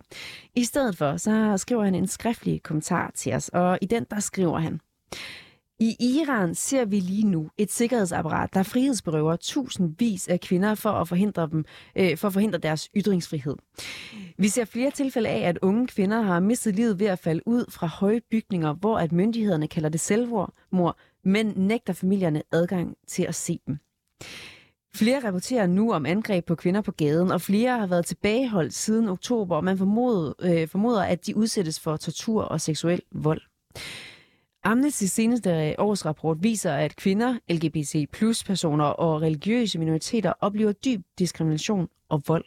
I 0.56 0.64
stedet 0.64 0.98
for, 0.98 1.18
så 1.18 1.58
skriver 1.58 1.84
han 1.84 1.96
en 1.96 2.08
skriftlig 2.08 2.64
kommentar 2.64 3.12
til 3.16 3.34
os, 3.34 3.50
og 3.50 3.80
i 3.82 3.86
den 3.86 4.06
der 4.12 4.20
skriver 4.20 4.60
han, 4.60 4.80
i 5.80 5.96
Iran 6.00 6.56
ser 6.56 6.86
vi 6.86 7.00
lige 7.00 7.28
nu 7.28 7.50
et 7.58 7.72
sikkerhedsapparat, 7.72 8.54
der 8.54 8.64
frihedsberøver 8.64 9.36
tusindvis 9.36 10.28
af 10.28 10.40
kvinder 10.40 10.76
for 10.76 10.90
at 10.90 11.08
forhindre 11.08 11.50
dem, 11.52 11.66
øh, 11.96 12.18
for 12.18 12.28
at 12.28 12.34
forhindre 12.34 12.60
deres 12.60 12.90
ytringsfrihed. 12.98 13.56
Vi 14.38 14.48
ser 14.48 14.66
flere 14.66 14.92
tilfælde 14.92 15.30
af, 15.30 15.40
at 15.40 15.60
unge 15.62 15.88
kvinder 15.88 16.22
har 16.22 16.40
mistet 16.40 16.76
livet 16.76 17.00
ved 17.00 17.08
at 17.08 17.20
falde 17.20 17.42
ud 17.46 17.66
fra 17.72 17.88
høje 17.88 18.22
bygninger, 18.32 18.74
hvor 18.74 18.98
at 18.98 19.12
myndighederne 19.12 19.68
kalder 19.68 19.90
det 19.90 20.00
selvmord, 20.00 20.54
men 21.24 21.54
nægter 21.56 21.94
familierne 21.94 22.44
adgang 22.52 22.96
til 23.08 23.24
at 23.24 23.36
se 23.36 23.60
dem. 23.68 23.78
Flere 24.96 25.28
rapporterer 25.28 25.68
nu 25.68 25.94
om 25.94 26.06
angreb 26.06 26.46
på 26.46 26.56
kvinder 26.56 26.82
på 26.82 26.92
gaden, 26.92 27.32
og 27.32 27.42
flere 27.42 27.80
har 27.80 27.88
været 27.88 28.06
tilbageholdt 28.06 28.74
siden 28.74 29.10
oktober, 29.10 29.56
og 29.56 29.64
man 29.64 29.78
formoder, 29.78 30.34
øh, 30.42 30.68
formoder, 30.68 31.04
at 31.04 31.26
de 31.26 31.38
udsættes 31.38 31.80
for 31.80 31.98
tortur 31.98 32.44
og 32.44 32.62
seksuel 32.62 33.02
vold. 33.12 33.42
Amnesty 34.64 35.04
seneste 35.04 35.50
øh, 35.50 35.76
årsrapport 35.78 36.38
viser, 36.44 36.74
at 36.74 36.96
kvinder, 36.96 37.38
LGBT 37.50 38.12
plus 38.12 38.44
personer 38.44 38.86
og 38.86 39.22
religiøse 39.22 39.80
minoriteter 39.80 40.34
oplever 40.40 40.72
dyb 40.72 41.02
diskrimination 41.20 41.90
og 42.10 42.22
vold. 42.28 42.46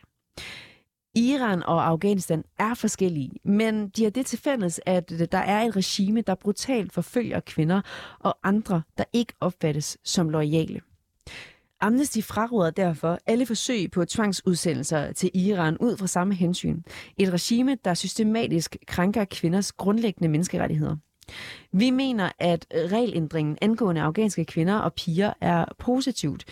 Iran 1.14 1.62
og 1.62 1.86
Afghanistan 1.86 2.44
er 2.58 2.74
forskellige, 2.74 3.30
men 3.44 3.88
de 3.88 4.02
har 4.02 4.10
det 4.10 4.26
til 4.26 4.38
fælles, 4.38 4.80
at 4.86 5.12
øh, 5.12 5.28
der 5.32 5.38
er 5.38 5.62
et 5.62 5.76
regime, 5.76 6.20
der 6.20 6.34
brutalt 6.34 6.92
forfølger 6.92 7.40
kvinder 7.40 7.80
og 8.18 8.38
andre, 8.42 8.82
der 8.98 9.04
ikke 9.12 9.32
opfattes 9.40 9.98
som 10.04 10.28
loyale. 10.28 10.80
Amnesty 11.80 12.20
fraråder 12.20 12.70
derfor 12.70 13.18
alle 13.26 13.46
forsøg 13.46 13.90
på 13.90 14.04
tvangsudsendelser 14.04 15.12
til 15.12 15.30
Iran 15.34 15.78
ud 15.78 15.96
fra 15.96 16.06
samme 16.06 16.34
hensyn. 16.34 16.82
Et 17.16 17.32
regime, 17.32 17.76
der 17.84 17.94
systematisk 17.94 18.76
krænker 18.86 19.24
kvinders 19.24 19.72
grundlæggende 19.72 20.28
menneskerettigheder. 20.28 20.96
Vi 21.72 21.90
mener, 21.90 22.30
at 22.38 22.66
øh, 22.74 22.92
regelændringen 22.92 23.58
angående 23.60 24.00
afghanske 24.00 24.44
kvinder 24.44 24.74
og 24.74 24.94
piger 24.94 25.32
er 25.40 25.64
positivt, 25.78 26.44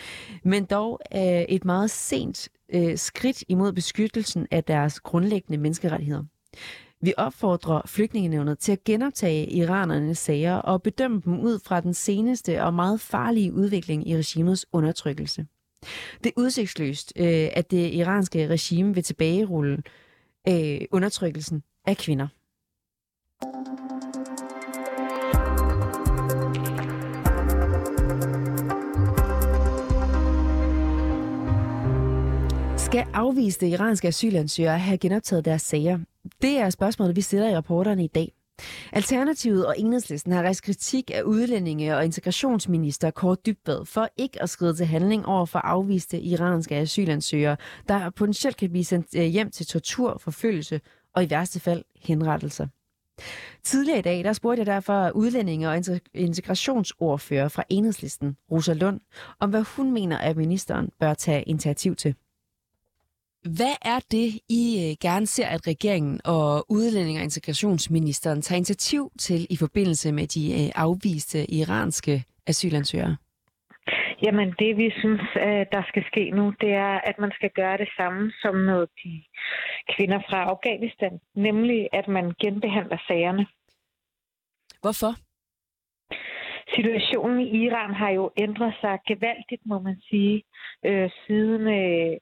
men 0.44 0.64
dog 0.64 1.00
øh, 1.14 1.42
et 1.48 1.64
meget 1.64 1.90
sent 1.90 2.48
øh, 2.74 2.98
skridt 2.98 3.44
imod 3.48 3.72
beskyttelsen 3.72 4.46
af 4.50 4.64
deres 4.64 5.00
grundlæggende 5.00 5.58
menneskerettigheder. 5.58 6.22
Vi 7.02 7.14
opfordrer 7.16 7.82
flygtningenævnet 7.86 8.58
til 8.58 8.72
at 8.72 8.84
genoptage 8.84 9.46
iranernes 9.46 10.18
sager 10.18 10.54
og 10.54 10.82
bedømme 10.82 11.22
dem 11.24 11.40
ud 11.40 11.58
fra 11.58 11.80
den 11.80 11.94
seneste 11.94 12.62
og 12.62 12.74
meget 12.74 13.00
farlige 13.00 13.52
udvikling 13.52 14.08
i 14.08 14.16
regimets 14.16 14.66
undertrykkelse. 14.72 15.46
Det 16.24 16.26
er 16.26 16.40
udsigtsløst, 16.40 17.12
øh, 17.16 17.48
at 17.52 17.70
det 17.70 17.94
iranske 17.94 18.48
regime 18.48 18.94
vil 18.94 19.02
tilbagerulle 19.02 19.82
øh, 20.48 20.80
undertrykkelsen 20.90 21.62
af 21.86 21.96
kvinder. 21.96 22.28
Skal 32.90 33.06
afviste 33.12 33.68
iranske 33.68 34.08
asylansøgere 34.08 34.78
have 34.78 34.98
genoptaget 34.98 35.44
deres 35.44 35.62
sager? 35.62 35.98
Det 36.42 36.58
er 36.58 36.70
spørgsmålet, 36.70 37.16
vi 37.16 37.20
stiller 37.20 37.48
i 37.48 37.56
rapporterne 37.56 38.04
i 38.04 38.06
dag. 38.06 38.32
Alternativet 38.92 39.66
og 39.66 39.74
Enhedslisten 39.78 40.32
har 40.32 40.42
rejst 40.42 40.62
kritik 40.62 41.10
af 41.14 41.22
udlændinge- 41.22 41.96
og 41.96 42.04
integrationsminister 42.04 43.10
Kåre 43.10 43.36
Dybvad 43.46 43.84
for 43.84 44.08
ikke 44.16 44.42
at 44.42 44.50
skride 44.50 44.74
til 44.74 44.86
handling 44.86 45.26
over 45.26 45.46
for 45.46 45.58
afviste 45.58 46.20
iranske 46.20 46.76
asylansøgere, 46.76 47.56
der 47.88 48.10
potentielt 48.10 48.56
kan 48.56 48.70
blive 48.70 48.84
sendt 48.84 49.06
øh, 49.16 49.24
hjem 49.24 49.50
til 49.50 49.66
tortur, 49.66 50.18
forfølgelse 50.20 50.80
og 51.14 51.24
i 51.24 51.30
værste 51.30 51.60
fald 51.60 51.84
henrettelser. 52.02 52.66
Tidligere 53.62 53.98
i 53.98 54.02
dag, 54.02 54.24
der 54.24 54.32
spurgte 54.32 54.58
jeg 54.58 54.66
derfor 54.66 55.10
udlændinge- 55.10 55.68
og 55.68 55.82
integrationsordfører 56.14 57.48
fra 57.48 57.64
Enhedslisten, 57.68 58.36
Rosa 58.50 58.72
Lund, 58.72 59.00
om 59.40 59.50
hvad 59.50 59.62
hun 59.62 59.92
mener, 59.92 60.18
at 60.18 60.36
ministeren 60.36 60.88
bør 61.00 61.14
tage 61.14 61.42
initiativ 61.42 61.96
til. 61.96 62.14
Hvad 63.42 63.76
er 63.82 64.00
det, 64.10 64.40
I 64.48 64.62
øh, 64.84 64.96
gerne 65.02 65.26
ser, 65.26 65.46
at 65.46 65.66
regeringen 65.66 66.20
og 66.24 66.66
udlænding- 66.68 67.18
og 67.18 67.24
integrationsministeren 67.24 68.42
tager 68.42 68.56
initiativ 68.56 69.10
til 69.18 69.46
i 69.50 69.56
forbindelse 69.56 70.12
med 70.12 70.26
de 70.26 70.42
øh, 70.52 70.70
afviste 70.74 71.50
iranske 71.50 72.24
asylansøgere? 72.46 73.16
Jamen, 74.22 74.54
det 74.58 74.76
vi 74.76 74.90
synes, 74.98 75.20
øh, 75.36 75.66
der 75.72 75.82
skal 75.88 76.04
ske 76.10 76.30
nu, 76.30 76.52
det 76.60 76.72
er, 76.72 77.00
at 77.10 77.18
man 77.18 77.32
skal 77.34 77.50
gøre 77.50 77.76
det 77.76 77.88
samme 77.96 78.32
som 78.42 78.54
med 78.54 78.86
de 79.04 79.22
kvinder 79.94 80.20
fra 80.28 80.44
Afghanistan, 80.44 81.20
nemlig 81.34 81.88
at 81.92 82.08
man 82.08 82.34
genbehandler 82.40 82.98
sagerne. 83.08 83.46
Hvorfor? 84.80 85.12
Situationen 86.76 87.40
i 87.40 87.64
Iran 87.66 87.94
har 87.94 88.10
jo 88.10 88.30
ændret 88.36 88.74
sig 88.80 88.98
gevaldigt, 89.06 89.62
må 89.66 89.78
man 89.78 89.96
sige, 90.10 90.42
øh, 90.86 91.10
siden 91.26 91.62
øh, 91.68 92.16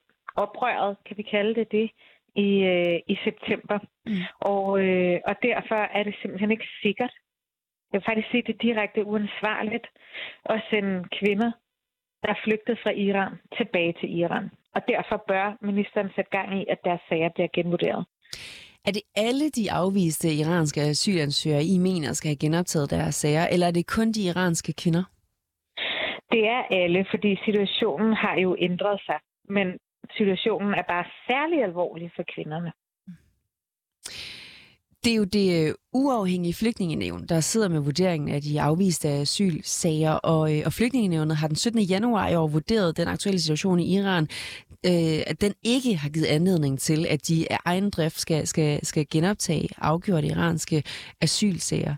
oprøret, 0.44 0.96
kan 1.06 1.16
vi 1.16 1.22
kalde 1.22 1.54
det 1.54 1.72
det, 1.72 1.90
i, 2.46 2.50
øh, 2.74 2.98
i 3.12 3.16
september. 3.26 3.78
Mm. 4.06 4.12
Og, 4.52 4.64
øh, 4.84 5.20
og 5.28 5.34
derfor 5.48 5.80
er 5.98 6.02
det 6.02 6.14
simpelthen 6.22 6.50
ikke 6.50 6.68
sikkert. 6.82 7.14
Jeg 7.92 7.98
vil 7.98 8.08
faktisk 8.08 8.30
sige, 8.30 8.42
det 8.46 8.54
er 8.54 8.66
direkte 8.68 9.04
uansvarligt 9.04 9.86
at 10.44 10.62
sende 10.70 10.94
kvinder, 11.18 11.50
der 12.22 12.28
er 12.34 12.40
flygtet 12.44 12.78
fra 12.82 12.90
Iran, 12.90 13.32
tilbage 13.58 13.94
til 14.00 14.18
Iran. 14.18 14.50
Og 14.74 14.80
derfor 14.88 15.24
bør 15.28 15.56
ministeren 15.60 16.10
sætte 16.16 16.30
gang 16.30 16.48
i, 16.60 16.64
at 16.68 16.78
deres 16.84 17.00
sager 17.08 17.28
bliver 17.34 17.48
genvurderet. 17.54 18.04
Er 18.86 18.92
det 18.92 19.02
alle 19.16 19.50
de 19.50 19.72
afviste 19.72 20.28
iranske 20.32 20.80
asylansøgere, 20.80 21.64
I 21.64 21.78
mener 21.78 22.12
skal 22.12 22.28
have 22.28 22.44
genoptaget 22.46 22.90
deres 22.90 23.14
sager, 23.14 23.46
eller 23.46 23.66
er 23.66 23.70
det 23.70 23.86
kun 23.86 24.12
de 24.12 24.22
iranske 24.22 24.72
kvinder? 24.72 25.04
Det 26.32 26.42
er 26.56 26.62
alle, 26.70 27.06
fordi 27.10 27.38
situationen 27.44 28.12
har 28.12 28.36
jo 28.38 28.56
ændret 28.58 29.00
sig. 29.06 29.18
Men 29.48 29.66
situationen 30.16 30.74
er 30.74 30.82
bare 30.88 31.04
særlig 31.28 31.62
alvorlig 31.62 32.10
for 32.16 32.24
kvinderne. 32.34 32.72
Det 35.04 35.12
er 35.12 35.16
jo 35.16 35.24
det 35.24 35.68
øh, 35.68 35.74
uafhængige 35.92 36.54
flygtningenevn, 36.54 37.26
der 37.26 37.40
sidder 37.40 37.68
med 37.68 37.80
vurderingen 37.80 38.34
af 38.34 38.42
de 38.42 38.60
afviste 38.60 39.08
asylsager, 39.08 40.12
og, 40.12 40.56
øh, 40.56 40.62
og 40.66 40.72
flygtningenevnet 40.72 41.36
har 41.36 41.46
den 41.46 41.56
17. 41.56 41.80
januar 41.80 42.28
i 42.28 42.34
år 42.34 42.46
vurderet 42.46 42.96
den 42.96 43.08
aktuelle 43.08 43.40
situation 43.40 43.80
i 43.80 43.96
Iran, 43.96 44.28
øh, 44.86 45.22
at 45.26 45.40
den 45.40 45.54
ikke 45.62 45.96
har 45.96 46.08
givet 46.08 46.26
anledning 46.26 46.78
til, 46.78 47.06
at 47.10 47.28
de 47.28 47.52
af 47.52 47.58
egen 47.64 47.90
drift 47.90 48.20
skal, 48.20 48.46
skal, 48.46 48.86
skal 48.86 49.06
genoptage 49.10 49.68
afgjorte 49.78 50.26
iranske 50.26 50.82
asylsager. 51.20 51.94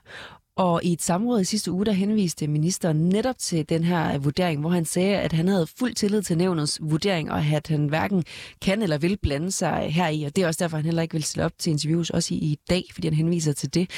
Og 0.61 0.85
i 0.85 0.93
et 0.93 1.03
samråd 1.03 1.41
i 1.41 1.45
sidste 1.45 1.73
uge, 1.73 1.87
der 1.87 1.93
henviste 1.93 2.47
ministeren 2.47 2.97
netop 2.97 3.39
til 3.39 3.69
den 3.69 3.85
her 3.85 4.19
vurdering, 4.19 4.61
hvor 4.61 4.71
han 4.71 4.85
sagde, 4.85 5.17
at 5.17 5.33
han 5.33 5.49
havde 5.49 5.67
fuld 5.79 5.95
tillid 5.95 6.23
til 6.23 6.37
nævnets 6.37 6.79
vurdering, 6.83 7.33
og 7.33 7.39
at 7.39 7.67
han 7.67 7.87
hverken 7.87 8.25
kan 8.63 8.83
eller 8.83 8.99
vil 8.99 9.19
blande 9.23 9.51
sig 9.51 9.93
heri. 9.93 10.23
Og 10.23 10.37
det 10.37 10.45
er 10.45 10.47
også 10.47 10.65
derfor, 10.65 10.77
han 10.77 10.85
heller 10.85 11.03
ikke 11.03 11.13
vil 11.13 11.23
stille 11.23 11.45
op 11.45 11.53
til 11.59 11.71
interviews, 11.71 12.11
også 12.11 12.35
i, 12.35 12.37
i 12.37 12.59
dag, 12.71 12.85
fordi 12.93 13.07
han 13.09 13.17
henviser 13.17 13.53
til 13.53 13.75
det. 13.75 13.91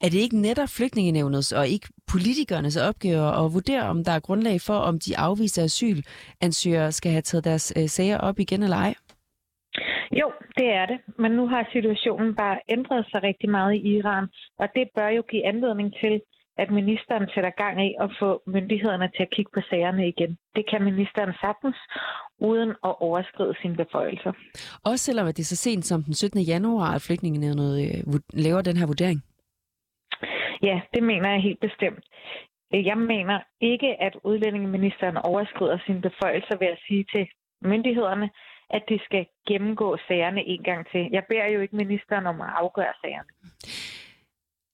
Er 0.00 0.08
det 0.08 0.18
ikke 0.18 0.40
netop 0.40 0.68
flygtningenevnets 0.68 1.52
og 1.52 1.68
ikke 1.68 1.88
politikernes 2.06 2.76
opgave 2.76 3.44
at 3.44 3.54
vurdere, 3.54 3.82
om 3.82 4.04
der 4.04 4.12
er 4.12 4.20
grundlag 4.20 4.60
for, 4.60 4.76
om 4.76 4.98
de 4.98 5.18
afviste 5.18 5.62
asylansøgere 5.62 6.92
skal 6.92 7.12
have 7.12 7.22
taget 7.22 7.44
deres 7.44 7.72
øh, 7.76 7.88
sager 7.88 8.18
op 8.18 8.38
igen 8.38 8.62
eller 8.62 8.76
ej? 8.76 8.94
Jo, 10.20 10.32
det 10.58 10.68
er 10.80 10.86
det. 10.86 10.98
Men 11.18 11.32
nu 11.32 11.48
har 11.48 11.68
situationen 11.72 12.34
bare 12.34 12.58
ændret 12.68 13.06
sig 13.10 13.22
rigtig 13.22 13.50
meget 13.50 13.74
i 13.74 13.96
Iran, 13.96 14.26
og 14.58 14.68
det 14.74 14.88
bør 14.96 15.08
jo 15.08 15.22
give 15.22 15.46
anledning 15.46 15.94
til, 16.02 16.20
at 16.58 16.70
ministeren 16.70 17.28
sætter 17.34 17.50
gang 17.50 17.86
i 17.86 17.94
at 18.00 18.10
få 18.20 18.42
myndighederne 18.46 19.08
til 19.16 19.22
at 19.22 19.30
kigge 19.36 19.50
på 19.54 19.60
sagerne 19.70 20.08
igen. 20.08 20.38
Det 20.56 20.64
kan 20.70 20.84
ministeren 20.84 21.32
sagtens, 21.40 21.76
uden 22.38 22.70
at 22.70 22.94
overskride 23.00 23.54
sine 23.62 23.76
beføjelser. 23.76 24.32
Også 24.84 25.04
selvom 25.04 25.26
det 25.26 25.38
er 25.38 25.52
så 25.54 25.56
sent 25.56 25.84
som 25.84 26.02
den 26.02 26.14
17. 26.14 26.40
januar, 26.40 26.94
at 26.94 27.02
flygtningenævnet 27.02 27.72
øh, 27.84 28.20
laver 28.32 28.62
den 28.62 28.76
her 28.76 28.86
vurdering? 28.86 29.20
Ja, 30.62 30.80
det 30.94 31.02
mener 31.02 31.30
jeg 31.30 31.42
helt 31.42 31.60
bestemt. 31.60 32.04
Jeg 32.72 32.98
mener 32.98 33.38
ikke, 33.60 34.02
at 34.02 34.14
udlændingeministeren 34.24 35.16
overskrider 35.16 35.78
sine 35.86 36.00
beføjelser 36.00 36.56
ved 36.58 36.66
at 36.66 36.78
sige 36.86 37.04
til 37.12 37.26
myndighederne, 37.62 38.30
at 38.70 38.82
de 38.88 38.98
skal 39.04 39.26
gennemgå 39.48 39.96
sagerne 40.08 40.40
en 40.44 40.62
gang 40.62 40.86
til. 40.92 41.08
Jeg 41.12 41.22
beder 41.28 41.46
jo 41.46 41.60
ikke 41.60 41.76
ministeren 41.76 42.26
om 42.26 42.40
at 42.40 42.50
afgøre 42.62 42.92
sagerne. 43.02 43.30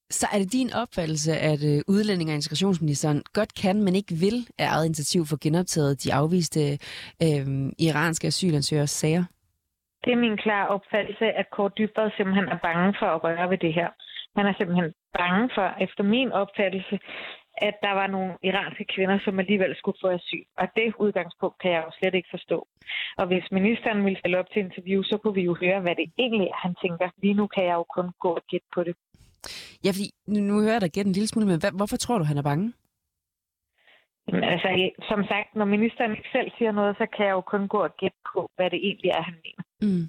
Så 0.09 0.27
er 0.33 0.37
det 0.37 0.53
din 0.53 0.69
opfattelse, 0.73 1.31
at 1.51 1.61
øh, 1.71 1.79
udlænding- 1.87 2.29
og 2.29 2.35
integrationsministeren 2.35 3.23
godt 3.33 3.53
kan, 3.61 3.83
men 3.83 3.95
ikke 3.95 4.15
vil 4.25 4.37
af 4.59 4.67
eget 4.73 4.85
initiativ 4.85 5.21
for 5.25 5.37
genoptaget 5.45 6.03
de 6.03 6.13
afviste 6.13 6.61
øh, 7.25 7.45
iranske 7.87 8.27
asylansøgers 8.27 8.89
sager? 8.89 9.23
Det 10.03 10.11
er 10.13 10.23
min 10.25 10.37
klare 10.37 10.67
opfattelse, 10.67 11.25
at 11.25 11.45
Kåre 11.51 11.71
Dybvad 11.77 12.11
simpelthen 12.17 12.47
er 12.47 12.59
bange 12.67 12.95
for 12.99 13.05
at 13.15 13.23
røre 13.23 13.49
ved 13.49 13.57
det 13.57 13.73
her. 13.73 13.89
Man 14.35 14.45
er 14.45 14.53
simpelthen 14.57 14.93
bange 15.19 15.49
for, 15.55 15.67
efter 15.85 16.03
min 16.03 16.31
opfattelse, 16.31 16.99
at 17.67 17.75
der 17.85 17.93
var 18.01 18.07
nogle 18.07 18.31
iranske 18.43 18.85
kvinder, 18.93 19.17
som 19.25 19.39
alligevel 19.39 19.75
skulle 19.75 19.97
få 20.01 20.07
asyl. 20.07 20.45
Og 20.57 20.67
det 20.75 20.95
udgangspunkt 21.05 21.57
kan 21.61 21.71
jeg 21.71 21.83
jo 21.85 21.91
slet 21.99 22.15
ikke 22.15 22.33
forstå. 22.35 22.67
Og 23.17 23.25
hvis 23.27 23.45
ministeren 23.51 24.05
ville 24.05 24.19
stille 24.19 24.39
op 24.39 24.49
til 24.49 24.59
interview, 24.65 25.03
så 25.03 25.17
kunne 25.17 25.33
vi 25.39 25.43
jo 25.49 25.55
høre, 25.63 25.79
hvad 25.81 25.95
det 25.95 26.05
egentlig 26.17 26.47
er, 26.47 26.59
han 26.65 26.75
tænker. 26.83 27.09
Lige 27.21 27.33
nu 27.33 27.47
kan 27.47 27.63
jeg 27.65 27.73
jo 27.73 27.85
kun 27.95 28.07
gå 28.19 28.29
og 28.39 28.43
gætte 28.51 28.67
på 28.75 28.83
det. 28.83 28.95
Ja, 29.83 29.89
fordi 29.95 30.07
nu 30.27 30.53
hører 30.61 30.77
jeg 30.77 30.81
dig 30.81 30.91
gætte 30.91 31.09
en 31.09 31.17
lille 31.17 31.27
smule, 31.27 31.47
men 31.47 31.59
hvad, 31.59 31.71
hvorfor 31.79 31.97
tror 31.97 32.17
du, 32.17 32.23
han 32.23 32.37
er 32.37 32.49
bange? 32.51 32.73
Jamen, 34.27 34.43
altså, 34.43 34.69
som 35.09 35.23
sagt, 35.31 35.55
når 35.55 35.65
ministeren 35.65 36.11
ikke 36.11 36.29
selv 36.31 36.51
siger 36.57 36.71
noget, 36.71 36.97
så 36.97 37.05
kan 37.15 37.25
jeg 37.25 37.31
jo 37.31 37.41
kun 37.41 37.67
gå 37.67 37.79
og 37.87 37.95
gætte 38.01 38.17
på, 38.33 38.49
hvad 38.55 38.69
det 38.69 38.79
egentlig 38.87 39.09
er, 39.09 39.21
han 39.21 39.37
mener. 39.45 39.63
Mm. 39.81 40.05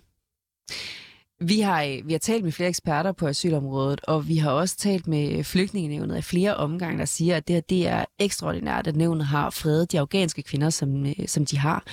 Vi 1.45 1.61
har, 1.61 1.83
øh, 1.83 2.09
vi 2.09 2.13
har 2.13 2.19
talt 2.19 2.45
med 2.45 2.53
flere 2.53 2.69
eksperter 2.69 3.13
på 3.13 3.27
asylområdet, 3.27 4.01
og 4.05 4.29
vi 4.29 4.37
har 4.37 4.51
også 4.51 4.77
talt 4.77 5.07
med 5.07 5.45
flygtningenævnet 5.45 6.15
af 6.15 6.25
flere 6.25 6.57
omgange, 6.57 6.99
der 6.99 7.05
siger, 7.05 7.37
at 7.37 7.49
det 7.49 7.55
her 7.55 7.61
det 7.61 7.89
er 7.89 8.05
ekstraordinært, 8.19 8.87
at 8.87 8.97
nævnet 8.97 9.27
har 9.27 9.51
fredet 9.51 9.93
de 9.93 10.01
afghanske 10.01 10.43
kvinder, 10.43 10.71
som, 10.71 11.07
øh, 11.07 11.15
som 11.27 11.47
de 11.47 11.59
har. 11.59 11.85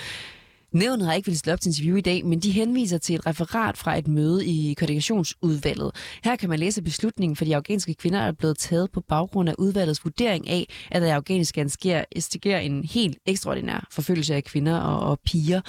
Nævnet 0.72 1.08
har 1.08 1.14
ikke 1.14 1.26
ville 1.26 1.38
stille 1.38 1.54
op 1.54 1.62
til 1.62 1.70
interview 1.70 1.96
i 1.96 2.02
dag, 2.02 2.26
men 2.26 2.40
de 2.40 2.52
henviser 2.52 2.98
til 2.98 3.16
et 3.16 3.26
referat 3.26 3.78
fra 3.78 3.98
et 3.98 4.08
møde 4.08 4.46
i 4.46 4.74
koordinationsudvalget. 4.74 5.92
Her 6.24 6.36
kan 6.36 6.50
man 6.50 6.60
læse 6.60 6.82
beslutningen 6.82 7.36
for 7.36 7.46
de 7.46 7.56
afghanske 7.56 7.94
kvinder 7.94 8.20
er 8.20 8.32
blevet 8.32 8.58
taget 8.58 8.92
på 8.92 9.02
baggrund 9.02 9.50
af 9.50 9.56
udvalgets 9.58 10.06
vurdering 10.06 10.50
af, 10.50 10.68
at 10.92 11.02
der 11.02 11.08
i 11.08 11.12
Afghanistan 11.12 11.70
sker, 11.70 12.04
sker 12.20 12.58
en 12.58 12.84
helt 12.84 13.18
ekstraordinær 13.26 13.88
forfølgelse 13.92 14.36
af 14.36 14.44
kvinder 14.44 14.80
og, 14.80 15.10
og 15.10 15.20
piger. 15.26 15.62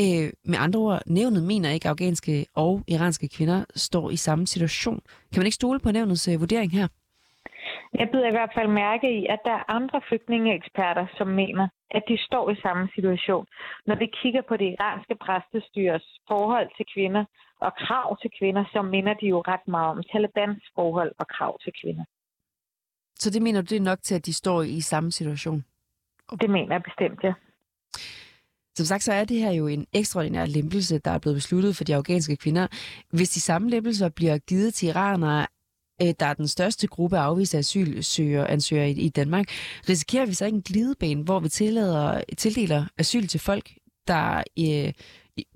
Øh, 0.00 0.32
med 0.50 0.58
andre 0.64 0.80
ord, 0.80 1.02
nævnet 1.06 1.42
mener 1.42 1.70
ikke, 1.70 1.88
at 1.88 1.90
afghanske 1.90 2.46
og 2.54 2.82
iranske 2.88 3.28
kvinder 3.28 3.64
står 3.74 4.10
i 4.10 4.16
samme 4.16 4.46
situation. 4.46 5.00
Kan 5.32 5.40
man 5.40 5.46
ikke 5.46 5.62
stole 5.62 5.80
på 5.80 5.90
nævnets 5.92 6.28
øh, 6.28 6.40
vurdering 6.40 6.72
her? 6.72 6.88
Jeg 7.94 8.08
byder 8.12 8.28
i 8.28 8.36
hvert 8.38 8.52
fald 8.56 8.68
mærke 8.68 9.08
i, 9.20 9.26
at 9.34 9.40
der 9.44 9.52
er 9.60 9.70
andre 9.78 10.00
flygtningeeksperter, 10.08 11.06
som 11.18 11.28
mener, 11.28 11.68
at 11.90 12.02
de 12.08 12.16
står 12.28 12.50
i 12.50 12.56
samme 12.62 12.88
situation. 12.94 13.46
Når 13.86 13.96
vi 14.02 14.06
kigger 14.22 14.42
på 14.48 14.56
det 14.56 14.68
iranske 14.74 15.14
præstestyres 15.24 16.04
forhold 16.28 16.68
til 16.76 16.86
kvinder 16.94 17.24
og 17.60 17.72
krav 17.84 18.18
til 18.22 18.30
kvinder, 18.38 18.64
så 18.72 18.82
minder 18.82 19.14
de 19.14 19.26
jo 19.26 19.40
ret 19.40 19.68
meget 19.68 19.90
om 19.90 20.02
Talibans 20.12 20.62
forhold 20.74 21.12
og 21.18 21.26
krav 21.26 21.58
til 21.64 21.72
kvinder. 21.82 22.04
Så 23.14 23.30
det 23.30 23.42
mener 23.42 23.60
du, 23.60 23.66
det 23.70 23.76
er 23.76 23.90
nok 23.90 23.98
til, 24.02 24.14
at 24.14 24.26
de 24.26 24.34
står 24.34 24.62
i 24.62 24.80
samme 24.80 25.10
situation? 25.10 25.64
Det 26.40 26.50
mener 26.50 26.74
jeg 26.74 26.82
bestemt, 26.82 27.20
ja. 27.24 27.32
Som 28.78 28.86
sagt, 28.86 29.02
så 29.02 29.12
er 29.12 29.24
det 29.24 29.36
her 29.36 29.52
jo 29.52 29.66
en 29.66 29.86
ekstraordinær 29.94 30.46
lempelse, 30.46 30.98
der 30.98 31.10
er 31.10 31.18
blevet 31.18 31.36
besluttet 31.36 31.76
for 31.76 31.84
de 31.84 31.96
afghanske 31.96 32.36
kvinder. 32.36 32.66
Hvis 33.12 33.30
de 33.30 33.40
samme 33.40 33.70
lempelser 33.70 34.08
bliver 34.08 34.38
givet 34.38 34.74
til 34.74 34.88
iranere, 34.88 35.46
øh, 36.02 36.12
der 36.20 36.26
er 36.26 36.34
den 36.34 36.48
største 36.48 36.86
gruppe 36.86 37.18
af 37.18 37.22
afviste 37.22 37.58
asylsøgere 37.58 38.90
i, 38.90 39.00
i 39.06 39.08
Danmark, 39.08 39.46
risikerer 39.88 40.26
vi 40.26 40.32
så 40.32 40.46
ikke 40.46 40.56
en 40.56 40.62
glidebane, 40.62 41.24
hvor 41.24 41.40
vi 41.40 41.48
tillader, 41.48 42.22
tildeler 42.36 42.84
asyl 42.98 43.26
til 43.26 43.40
folk, 43.40 43.66
der 44.06 44.42
øh, 44.64 44.92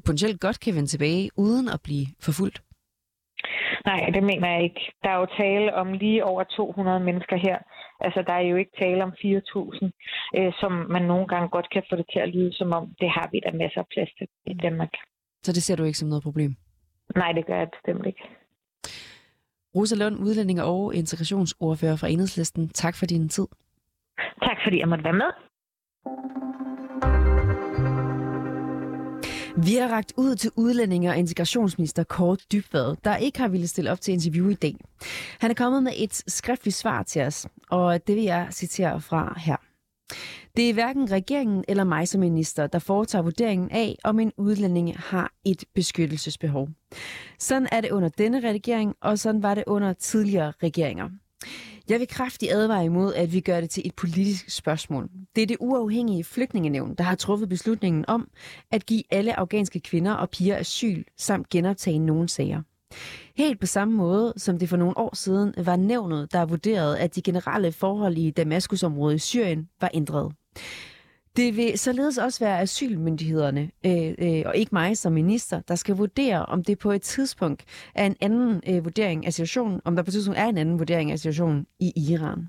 potentielt 0.07 0.41
godt 0.41 0.61
kan 0.61 0.75
vende 0.75 0.89
tilbage, 0.89 1.31
uden 1.37 1.69
at 1.69 1.81
blive 1.85 2.07
forfulgt? 2.21 2.63
Nej, 3.87 4.01
det 4.15 4.23
mener 4.23 4.49
jeg 4.55 4.63
ikke. 4.63 4.83
Der 5.03 5.11
er 5.11 5.19
jo 5.23 5.27
tale 5.43 5.75
om 5.75 5.93
lige 5.93 6.25
over 6.25 6.43
200 6.45 7.01
mennesker 7.01 7.37
her. 7.37 7.59
Altså, 8.07 8.21
der 8.29 8.33
er 8.33 8.45
jo 8.51 8.57
ikke 8.57 8.77
tale 8.83 9.03
om 9.03 9.13
4.000, 9.13 9.91
øh, 10.39 10.53
som 10.61 10.73
man 10.95 11.03
nogle 11.03 11.27
gange 11.33 11.49
godt 11.49 11.69
kan 11.75 11.83
få 11.91 11.97
det 11.97 12.07
til 12.13 12.21
at 12.25 12.29
lyde 12.35 12.53
som 12.53 12.73
om, 12.79 12.85
det 13.01 13.11
har 13.17 13.29
vi 13.33 13.41
da 13.41 13.51
masser 13.63 13.81
af 13.81 13.89
plads 13.95 14.11
til 14.19 14.27
i 14.47 14.55
Danmark. 14.55 14.93
Så 15.43 15.53
det 15.53 15.63
ser 15.63 15.77
du 15.77 15.85
ikke 15.85 15.99
som 15.99 16.09
noget 16.09 16.23
problem? 16.23 16.53
Nej, 17.17 17.33
det 17.33 17.47
gør 17.47 17.59
jeg 17.59 17.69
bestemt 17.77 18.07
ikke. 18.07 18.23
Rosa 19.77 19.95
Lund, 19.97 20.17
udlænding 20.19 20.63
og 20.63 20.95
integrationsordfører 20.95 21.97
fra 21.97 22.09
Enhedslisten. 22.09 22.69
Tak 22.69 22.95
for 22.99 23.07
din 23.07 23.29
tid. 23.29 23.47
Tak 24.43 24.59
fordi 24.65 24.79
jeg 24.79 24.89
måtte 24.89 25.05
være 25.05 25.21
med. 25.23 25.31
Vi 29.57 29.75
har 29.75 29.89
ragt 29.89 30.13
ud 30.17 30.35
til 30.35 30.51
udlændinge- 30.57 31.11
og 31.11 31.17
integrationsminister 31.17 32.05
Kort 32.05 32.43
Dybvad, 32.53 32.97
der 33.05 33.17
ikke 33.17 33.39
har 33.39 33.49
ville 33.49 33.69
stille 33.69 33.93
op 33.93 34.01
til 34.01 34.15
interview 34.15 34.49
i 34.49 34.55
dag. 34.55 34.77
Han 35.39 35.51
er 35.51 35.55
kommet 35.55 35.83
med 35.83 35.93
et 35.97 36.23
skriftligt 36.27 36.77
svar 36.77 37.03
til 37.03 37.23
os, 37.23 37.47
og 37.71 38.07
det 38.07 38.17
vil 38.17 38.25
jeg 38.25 38.49
citere 38.51 39.01
fra 39.01 39.39
her. 39.39 39.57
Det 40.57 40.71
er 40.71 40.75
hverken 40.75 41.11
regeringen 41.11 41.65
eller 41.69 41.85
mig 41.85 42.09
som 42.09 42.21
minister, 42.21 42.67
der 42.67 42.79
foretager 42.79 43.23
vurderingen 43.23 43.71
af, 43.71 43.97
om 44.05 44.19
en 44.19 44.33
udlænding 44.37 44.99
har 44.99 45.33
et 45.45 45.65
beskyttelsesbehov. 45.75 46.69
Sådan 47.39 47.69
er 47.73 47.81
det 47.81 47.91
under 47.91 48.09
denne 48.09 48.41
regering, 48.41 48.95
og 49.01 49.19
sådan 49.19 49.43
var 49.43 49.55
det 49.55 49.65
under 49.67 49.93
tidligere 49.93 50.53
regeringer. 50.63 51.09
Jeg 51.93 52.01
vil 52.01 52.09
kraftigt 52.09 52.53
advare 52.53 52.85
imod, 52.85 53.15
at 53.15 53.33
vi 53.33 53.41
gør 53.41 53.61
det 53.61 53.71
til 53.71 53.83
et 53.87 53.95
politisk 53.95 54.51
spørgsmål. 54.51 55.09
Det 55.37 55.43
er 55.43 55.47
det 55.47 55.57
uafhængige 55.61 56.25
flygtningenævn, 56.25 56.95
der 56.95 57.05
har 57.05 57.15
truffet 57.15 57.49
beslutningen 57.49 58.05
om 58.09 58.29
at 58.71 58.87
give 58.87 59.03
alle 59.11 59.39
afghanske 59.39 59.81
kvinder 59.81 60.13
og 60.13 60.31
piger 60.31 60.57
asyl 60.57 61.05
samt 61.19 61.49
genoptage 61.49 61.99
nogle 61.99 62.29
sager. 62.29 62.63
Helt 63.37 63.61
på 63.61 63.67
samme 63.67 63.95
måde, 63.95 64.33
som 64.37 64.59
det 64.59 64.69
for 64.69 64.77
nogle 64.77 64.99
år 64.99 65.17
siden 65.17 65.55
var 65.57 65.77
nævnet, 65.77 66.33
der 66.33 66.45
vurderede, 66.45 66.99
at 66.99 67.15
de 67.15 67.23
generelle 67.23 67.73
forhold 67.73 68.17
i 68.17 68.31
Damaskusområdet 68.31 69.17
i 69.17 69.19
Syrien 69.19 69.69
var 69.81 69.91
ændret. 69.95 70.33
Det 71.37 71.57
vil 71.57 71.79
således 71.79 72.19
også 72.19 72.45
være 72.45 72.61
asylmyndighederne, 72.61 73.71
øh, 73.87 74.15
øh, 74.19 74.43
og 74.47 74.57
ikke 74.57 74.69
mig 74.73 74.97
som 74.97 75.13
minister, 75.13 75.61
der 75.61 75.75
skal 75.75 75.97
vurdere, 75.97 76.47
om 76.47 76.65
det 76.65 76.79
på 76.79 76.91
et 76.91 77.03
tidspunkt 77.03 77.65
er 77.95 78.07
en 78.07 78.17
anden 78.21 78.63
øh, 78.69 78.85
vurdering 78.85 79.27
af 79.27 79.33
situationen, 79.33 79.81
om 79.85 79.97
der 79.97 80.03
på 80.03 80.09
et 80.09 80.13
tidspunkt 80.13 80.39
er 80.39 80.47
en 80.47 80.59
anden 80.59 80.79
vurdering 80.79 81.13
af 81.13 81.19
situationen 81.19 81.67
i 81.81 81.93
Iran. 82.11 82.49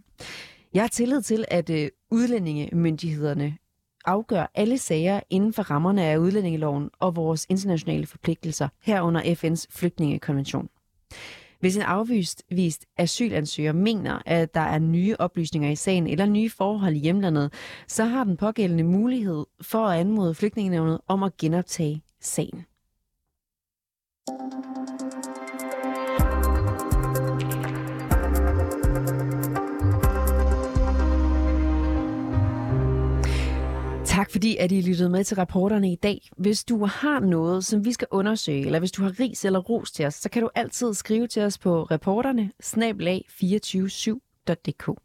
Jeg 0.73 0.83
har 0.83 0.87
tillid 0.87 1.21
til, 1.21 1.45
at 1.47 1.69
øh, 1.69 1.89
udlændingemyndighederne 2.11 3.57
afgør 4.05 4.51
alle 4.55 4.77
sager 4.77 5.19
inden 5.29 5.53
for 5.53 5.63
rammerne 5.63 6.03
af 6.03 6.17
udlændingeloven 6.17 6.89
og 6.99 7.15
vores 7.15 7.45
internationale 7.49 8.05
forpligtelser, 8.05 8.67
herunder 8.81 9.21
FN's 9.21 9.65
flygtningekonvention. 9.69 10.69
Hvis 11.63 11.77
en 11.77 11.81
afvist 11.81 12.43
vist 12.49 12.85
asylansøger 12.97 13.71
mener, 13.71 14.19
at 14.25 14.53
der 14.53 14.61
er 14.61 14.79
nye 14.79 15.15
oplysninger 15.19 15.69
i 15.69 15.75
sagen 15.75 16.07
eller 16.07 16.25
nye 16.25 16.49
forhold 16.49 16.95
i 16.95 16.99
hjemlandet, 16.99 17.53
så 17.87 18.05
har 18.05 18.23
den 18.23 18.37
pågældende 18.37 18.83
mulighed 18.83 19.45
for 19.61 19.85
at 19.87 19.99
anmode 19.99 20.35
flygtningenævnet 20.35 20.99
om 21.07 21.23
at 21.23 21.37
genoptage 21.37 22.01
sagen. 22.19 22.65
Tak 34.23 34.31
fordi, 34.31 34.57
at 34.57 34.71
I 34.71 34.81
lyttede 34.81 35.09
med 35.09 35.23
til 35.23 35.37
rapporterne 35.37 35.91
i 35.91 35.95
dag. 35.95 36.29
Hvis 36.37 36.63
du 36.63 36.85
har 36.85 37.19
noget, 37.19 37.65
som 37.65 37.85
vi 37.85 37.93
skal 37.93 38.07
undersøge, 38.11 38.65
eller 38.65 38.79
hvis 38.79 38.91
du 38.91 39.03
har 39.03 39.19
ris 39.19 39.45
eller 39.45 39.59
ros 39.59 39.91
til 39.91 40.05
os, 40.05 40.13
så 40.13 40.29
kan 40.29 40.41
du 40.41 40.49
altid 40.55 40.93
skrive 40.93 41.27
til 41.27 41.41
os 41.41 41.57
på 41.57 41.83
reporterne 41.83 42.51
247dk 42.63 44.95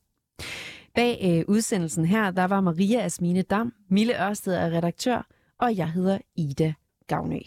Bag 0.95 1.21
øh, 1.25 1.45
udsendelsen 1.49 2.05
her, 2.05 2.31
der 2.31 2.45
var 2.45 2.61
Maria 2.61 3.05
Asmine 3.05 3.43
Dam, 3.43 3.73
Mille 3.91 4.29
Ørsted 4.29 4.55
er 4.55 4.71
redaktør, 4.71 5.27
og 5.61 5.77
jeg 5.77 5.93
hedder 5.93 6.19
Ida 6.37 6.75
Gavnø. 7.07 7.39